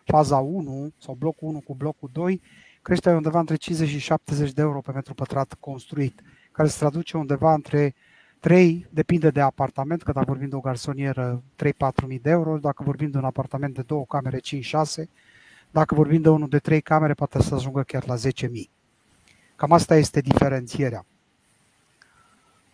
faza 0.04 0.38
1 0.38 0.92
sau 1.00 1.14
blocul 1.14 1.48
1 1.48 1.60
cu 1.60 1.76
blocul 1.76 2.10
2, 2.14 2.42
creșterea 2.82 3.18
undeva 3.18 3.40
între 3.40 3.56
50 3.56 3.90
și 3.90 4.00
70 4.00 4.52
de 4.52 4.62
euro 4.62 4.82
pe 4.82 4.92
metru 4.92 5.14
pătrat 5.14 5.54
construit, 5.60 6.22
care 6.52 6.68
se 6.68 6.78
traduce 6.78 7.18
undeva 7.18 7.54
între 7.54 7.96
3, 8.40 8.88
depinde 8.90 9.30
de 9.30 9.42
apartament, 9.42 10.04
că 10.04 10.12
dacă 10.12 10.26
vorbim 10.28 10.50
de 10.50 10.56
o 10.56 10.60
garsonieră 10.60 11.44
3-4 11.64 12.08
mii 12.08 12.20
de 12.20 12.30
euro, 12.30 12.58
dacă 12.58 12.84
vorbim 12.84 13.10
de 13.10 13.18
un 13.18 13.24
apartament 13.24 13.76
de 13.76 13.82
două 13.82 14.06
camere 14.06 14.40
5-6, 14.40 14.42
dacă 15.72 15.96
vorbim 15.96 16.22
de 16.22 16.30
unul 16.30 16.48
de 16.48 16.60
trei 16.60 16.82
camere 16.82 17.14
poate 17.14 17.42
să 17.42 17.56
ajungă 17.56 17.82
chiar 17.82 18.08
la 18.08 18.16
10 18.16 18.48
mii. 18.48 18.70
Cam 19.56 19.72
asta 19.72 19.96
este 19.96 20.22
diferențierea. 20.22 21.06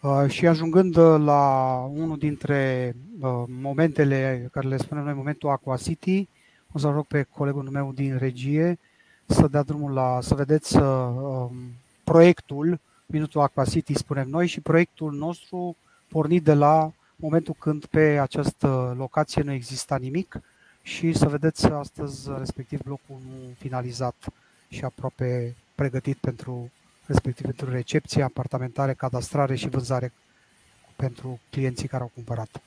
Uh, 0.01 0.25
și 0.27 0.47
ajungând 0.47 0.97
la 0.97 1.73
unul 1.93 2.17
dintre 2.17 2.93
uh, 3.19 3.43
momentele 3.61 4.49
care 4.51 4.67
le 4.67 4.77
spunem 4.77 5.03
noi, 5.03 5.13
momentul 5.13 5.49
Aqua 5.49 5.77
City, 5.77 6.27
o 6.71 6.77
să 6.77 6.89
rog 6.89 7.05
pe 7.05 7.23
colegul 7.23 7.69
meu 7.69 7.91
din 7.93 8.17
regie 8.17 8.79
să 9.25 9.47
dea 9.47 9.63
drumul 9.63 9.91
la, 9.91 10.19
să 10.21 10.35
vedeți 10.35 10.77
uh, 10.77 10.83
um, 11.15 11.53
proiectul 12.03 12.79
Minutul 13.11 13.41
Aqua 13.41 13.65
City, 13.65 13.93
spunem 13.93 14.27
noi, 14.29 14.47
și 14.47 14.61
proiectul 14.61 15.13
nostru 15.13 15.75
pornit 16.07 16.43
de 16.43 16.53
la 16.53 16.91
momentul 17.15 17.55
când 17.59 17.85
pe 17.85 17.99
această 17.99 18.93
locație 18.97 19.41
nu 19.41 19.51
exista 19.51 19.97
nimic 19.97 20.39
și 20.81 21.13
să 21.13 21.27
vedeți 21.27 21.65
astăzi 21.65 22.29
respectiv 22.37 22.81
blocul 22.81 23.19
finalizat 23.57 24.25
și 24.69 24.83
aproape 24.83 25.55
pregătit 25.75 26.17
pentru 26.17 26.71
respectiv 27.05 27.45
pentru 27.45 27.69
recepție, 27.69 28.23
apartamentare, 28.23 28.93
cadastrare 28.93 29.55
și 29.55 29.69
vânzare 29.69 30.11
pentru 30.95 31.39
clienții 31.49 31.87
care 31.87 32.03
au 32.03 32.11
cumpărat. 32.13 32.61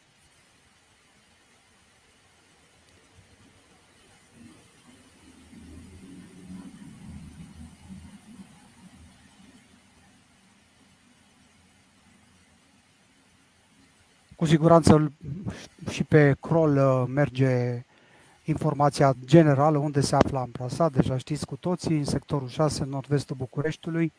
Cu 14.44 14.44
siguranță 14.55 15.13
și 15.91 16.05
pe 16.05 16.37
crawl 16.41 16.77
uh, 16.77 17.05
merge 17.15 17.83
informația 18.45 19.15
generală 19.25 19.79
unde 19.79 20.01
se 20.01 20.15
află 20.15 20.39
amplasat, 20.39 20.93
deja 20.93 21.17
știți 21.17 21.47
cu 21.47 21.57
toții, 21.57 21.97
în 21.97 22.05
sectorul 22.05 22.49
6, 22.49 22.83
în 22.83 22.89
nord-vestul 22.89 23.37
Bucureștiului, 23.37 24.13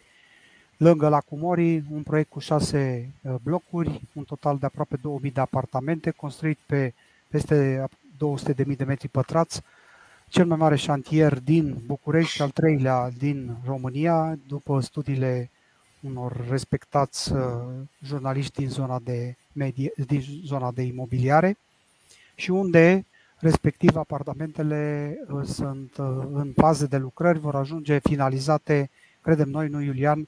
lângă 0.77 1.09
la 1.09 1.19
Cumori, 1.19 1.83
un 1.91 2.01
proiect 2.03 2.29
cu 2.29 2.39
6 2.39 3.11
uh, 3.21 3.35
blocuri, 3.43 4.01
un 4.13 4.23
total 4.23 4.57
de 4.57 4.65
aproape 4.65 4.97
2000 5.01 5.31
de 5.31 5.39
apartamente, 5.39 6.09
construit 6.09 6.59
pe 6.65 6.93
peste 7.27 7.85
200.000 8.65 8.75
de 8.77 8.83
metri 8.83 9.07
pătrați, 9.07 9.61
cel 10.27 10.45
mai 10.45 10.57
mare 10.57 10.75
șantier 10.75 11.39
din 11.39 11.77
București, 11.85 12.41
al 12.41 12.49
treilea 12.49 13.09
din 13.17 13.57
România, 13.65 14.37
după 14.47 14.79
studiile 14.79 15.49
unor 15.99 16.45
respectați 16.49 17.31
uh, 17.31 17.39
jurnaliști 18.03 18.59
din 18.59 18.69
zona 18.69 18.99
de, 19.03 19.35
medie, 19.55 19.91
din 20.07 20.23
zona 20.45 20.71
de 20.71 20.81
imobiliare 20.81 21.57
și 22.35 22.51
unde 22.51 23.05
respectiv 23.37 23.95
apartamentele 23.95 25.13
uh, 25.29 25.43
sunt 25.43 25.97
uh, 25.97 26.23
în 26.33 26.51
fază 26.55 26.87
de 26.87 26.97
lucrări, 26.97 27.39
vor 27.39 27.55
ajunge 27.55 27.99
finalizate, 27.99 28.89
credem 29.21 29.49
noi, 29.49 29.67
nu 29.67 29.81
Iulian, 29.81 30.27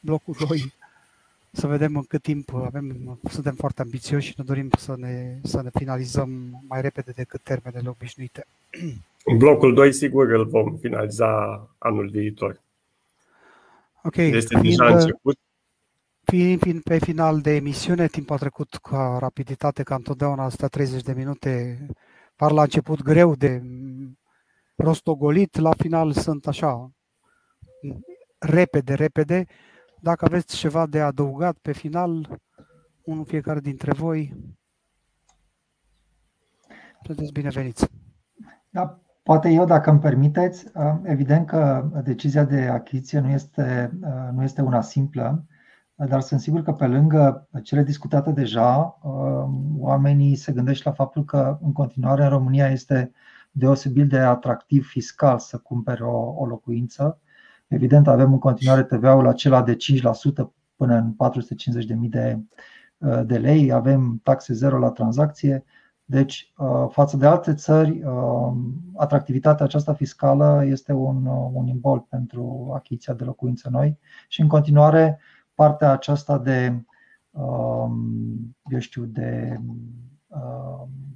blocul 0.00 0.34
2. 0.48 0.72
Să 1.50 1.66
vedem 1.66 1.96
în 1.96 2.02
cât 2.02 2.22
timp 2.22 2.54
avem, 2.54 3.18
suntem 3.30 3.54
foarte 3.54 3.82
ambițioși 3.82 4.28
și 4.28 4.34
ne 4.36 4.44
dorim 4.44 4.68
să 4.78 4.94
ne, 4.96 5.38
să 5.42 5.62
ne 5.62 5.70
finalizăm 5.74 6.62
mai 6.68 6.80
repede 6.80 7.12
decât 7.16 7.40
termenele 7.42 7.88
obișnuite. 7.88 8.46
Blocul 9.38 9.74
2, 9.74 9.92
sigur, 9.92 10.30
îl 10.30 10.44
vom 10.44 10.76
finaliza 10.76 11.60
anul 11.78 12.08
viitor. 12.08 12.60
Ok. 14.02 14.16
Este 14.16 14.58
fiind, 14.58 14.78
deja 14.78 14.94
început. 14.94 15.38
Fiind, 16.30 16.60
fiind 16.60 16.82
pe 16.82 16.98
final 16.98 17.40
de 17.40 17.54
emisiune, 17.54 18.06
timpul 18.06 18.34
a 18.34 18.38
trecut 18.38 18.74
ca 18.74 19.16
rapiditate, 19.20 19.82
ca 19.82 19.94
întotdeauna, 19.94 20.44
asta 20.44 20.66
30 20.66 21.02
de 21.02 21.12
minute. 21.12 21.86
Par 22.36 22.50
la 22.50 22.62
început 22.62 23.02
greu 23.02 23.34
de 23.34 23.62
rostogolit, 24.76 25.56
la 25.56 25.72
final 25.76 26.12
sunt 26.12 26.46
așa, 26.46 26.90
repede, 28.38 28.94
repede. 28.94 29.46
Dacă 30.00 30.24
aveți 30.24 30.56
ceva 30.56 30.86
de 30.86 31.00
adăugat 31.00 31.56
pe 31.62 31.72
final, 31.72 32.40
unul 33.04 33.24
fiecare 33.24 33.60
dintre 33.60 33.92
voi, 33.92 34.34
sunteți 37.02 37.32
bineveniți. 37.32 37.86
Da, 38.70 39.00
Poate 39.26 39.48
eu, 39.48 39.64
dacă 39.64 39.90
îmi 39.90 40.00
permiteți, 40.00 40.66
uh, 40.74 40.94
evident 41.02 41.46
că 41.46 41.90
decizia 42.04 42.44
de 42.44 42.60
achiziție 42.60 43.18
nu 43.18 43.28
este, 43.28 43.98
uh, 44.02 44.28
nu 44.32 44.42
este 44.42 44.62
una 44.62 44.80
simplă, 44.80 45.44
dar 45.96 46.20
sunt 46.20 46.40
sigur 46.40 46.62
că 46.62 46.72
pe 46.72 46.86
lângă 46.86 47.48
cele 47.62 47.82
discutate 47.82 48.30
deja, 48.30 48.98
uh, 49.02 49.44
oamenii 49.78 50.36
se 50.36 50.52
gândesc 50.52 50.82
la 50.82 50.92
faptul 50.92 51.24
că 51.24 51.58
în 51.62 51.72
continuare 51.72 52.22
în 52.22 52.28
România 52.28 52.70
este 52.70 53.12
deosebit 53.50 54.08
de 54.08 54.18
atractiv 54.18 54.86
fiscal 54.86 55.38
să 55.38 55.58
cumpere 55.58 56.04
o, 56.04 56.34
o 56.36 56.46
locuință. 56.46 57.20
Evident, 57.66 58.08
avem 58.08 58.32
în 58.32 58.38
continuare 58.38 58.82
TVA-ul 58.82 59.26
acela 59.26 59.62
de 59.62 59.76
5% 59.76 59.76
până 60.76 60.94
în 60.94 61.14
450.000 62.02 62.08
de, 62.08 62.38
de 63.24 63.38
lei, 63.38 63.72
avem 63.72 64.20
taxe 64.22 64.52
zero 64.52 64.78
la 64.78 64.90
tranzacție, 64.90 65.64
deci, 66.08 66.52
uh, 66.56 66.86
față 66.90 67.16
de 67.16 67.26
alte 67.26 67.54
țări, 67.54 68.02
uh, 68.02 68.52
atractivitatea 68.96 69.64
aceasta 69.64 69.94
fiscală 69.94 70.64
este 70.66 70.92
un, 70.92 71.26
uh, 71.26 71.50
un 71.52 71.66
imbol 71.66 72.06
pentru 72.08 72.72
achiziția 72.74 73.14
de 73.14 73.24
locuințe 73.24 73.68
noi. 73.70 73.98
Și, 74.28 74.40
în 74.40 74.48
continuare, 74.48 75.18
partea 75.56 75.92
aceasta 75.92 76.38
de, 76.38 76.84
eu 78.70 78.78
știu, 78.78 79.04
de 79.04 79.60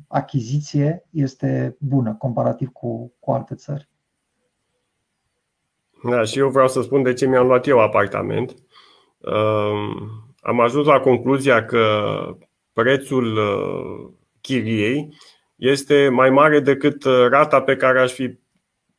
achiziție 0.09 1.07
este 1.11 1.77
bună 1.79 2.15
comparativ 2.15 2.69
cu, 2.69 3.13
cu 3.19 3.31
alte 3.31 3.55
țări. 3.55 3.89
Da, 6.11 6.23
și 6.23 6.39
eu 6.39 6.49
vreau 6.49 6.69
să 6.69 6.83
spun 6.83 7.03
de 7.03 7.13
ce 7.13 7.27
mi-am 7.27 7.47
luat 7.47 7.67
eu 7.67 7.81
apartament. 7.81 8.55
Am 10.41 10.61
ajuns 10.61 10.87
la 10.87 11.01
concluzia 11.01 11.65
că 11.65 11.97
prețul 12.73 13.39
chiriei 14.41 15.15
este 15.61 16.09
mai 16.09 16.31
mare 16.31 16.61
decât 16.61 17.05
uh, 17.05 17.27
rata 17.29 17.63
pe 17.63 17.77
care 17.77 18.01
aș 18.01 18.13
fi, 18.13 18.39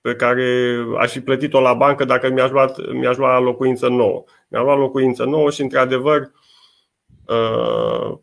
pe 0.02 0.16
care 0.16 0.78
aș 0.98 1.12
fi 1.12 1.22
plătit-o 1.22 1.60
la 1.60 1.74
bancă 1.74 2.04
dacă 2.04 2.30
mi-aș 2.30 2.50
lua, 2.50 2.74
mi-aș 2.92 3.18
lua 3.18 3.40
locuință 3.40 3.88
nouă. 3.88 4.24
Mi-am 4.48 4.64
luat 4.64 4.78
locuință 4.78 5.24
nouă 5.24 5.50
și, 5.50 5.62
într-adevăr, 5.62 6.32
uh, 7.26 8.18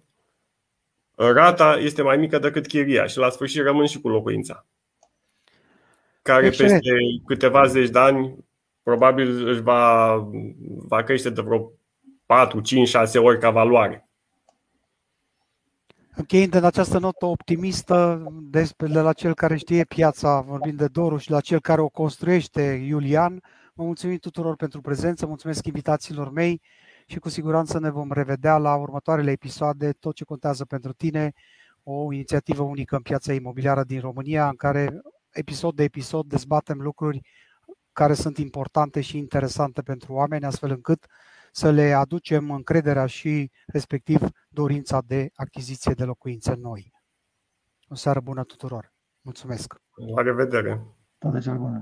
rata 1.14 1.78
este 1.80 2.02
mai 2.02 2.16
mică 2.16 2.38
decât 2.38 2.66
chiria 2.66 3.06
și 3.06 3.18
la 3.18 3.30
sfârșit 3.30 3.62
rămân 3.62 3.86
și 3.86 4.00
cu 4.00 4.08
locuința. 4.08 4.66
Care 6.22 6.46
Excelent. 6.46 6.82
peste 6.82 6.96
câteva 7.26 7.66
zeci 7.66 7.88
de 7.88 7.98
ani 7.98 8.44
probabil 8.82 9.48
își 9.48 9.60
va, 9.60 10.14
va 10.88 11.02
crește 11.02 11.30
de 11.30 11.40
vreo 11.40 11.72
4, 12.26 12.60
5, 12.60 12.88
6 12.88 13.18
ori 13.18 13.38
ca 13.38 13.50
valoare. 13.50 14.07
Încheind 16.18 16.54
în 16.54 16.64
această 16.64 16.98
notă 16.98 17.26
optimistă 17.26 18.26
despre 18.40 18.86
de 18.86 19.00
la 19.00 19.12
cel 19.12 19.34
care 19.34 19.56
știe 19.56 19.84
piața, 19.84 20.40
vorbind 20.40 20.78
de 20.78 20.86
Doru 20.86 21.16
și 21.16 21.30
la 21.30 21.40
cel 21.40 21.60
care 21.60 21.80
o 21.80 21.88
construiește, 21.88 22.62
Iulian, 22.62 23.42
vă 23.74 23.84
mulțumim 23.84 24.16
tuturor 24.16 24.56
pentru 24.56 24.80
prezență, 24.80 25.26
mulțumesc 25.26 25.66
invitațiilor 25.66 26.30
mei 26.30 26.60
și 27.06 27.18
cu 27.18 27.28
siguranță 27.28 27.78
ne 27.78 27.90
vom 27.90 28.12
revedea 28.12 28.56
la 28.58 28.74
următoarele 28.74 29.30
episoade, 29.30 29.92
tot 29.92 30.14
ce 30.14 30.24
contează 30.24 30.64
pentru 30.64 30.92
tine, 30.92 31.32
o 31.82 32.12
inițiativă 32.12 32.62
unică 32.62 32.96
în 32.96 33.02
piața 33.02 33.32
imobiliară 33.32 33.82
din 33.84 34.00
România, 34.00 34.48
în 34.48 34.56
care 34.56 35.00
episod 35.30 35.74
de 35.74 35.82
episod 35.82 36.26
dezbatem 36.26 36.80
lucruri 36.80 37.20
care 37.92 38.14
sunt 38.14 38.38
importante 38.38 39.00
și 39.00 39.18
interesante 39.18 39.82
pentru 39.82 40.12
oameni, 40.12 40.44
astfel 40.44 40.70
încât 40.70 41.06
să 41.58 41.70
le 41.70 41.92
aducem 41.92 42.50
încrederea 42.50 43.06
și 43.06 43.50
respectiv 43.66 44.20
dorința 44.48 45.02
de 45.06 45.30
achiziție 45.34 45.94
de 45.94 46.04
locuințe 46.04 46.54
noi. 46.54 46.92
O 47.88 47.94
seară 47.94 48.20
bună 48.20 48.44
tuturor! 48.44 48.92
Mulțumesc! 49.20 49.74
La 50.14 50.22
revedere! 50.22 50.86
Toate 51.18 51.38
cele 51.38 51.56
bune! 51.56 51.76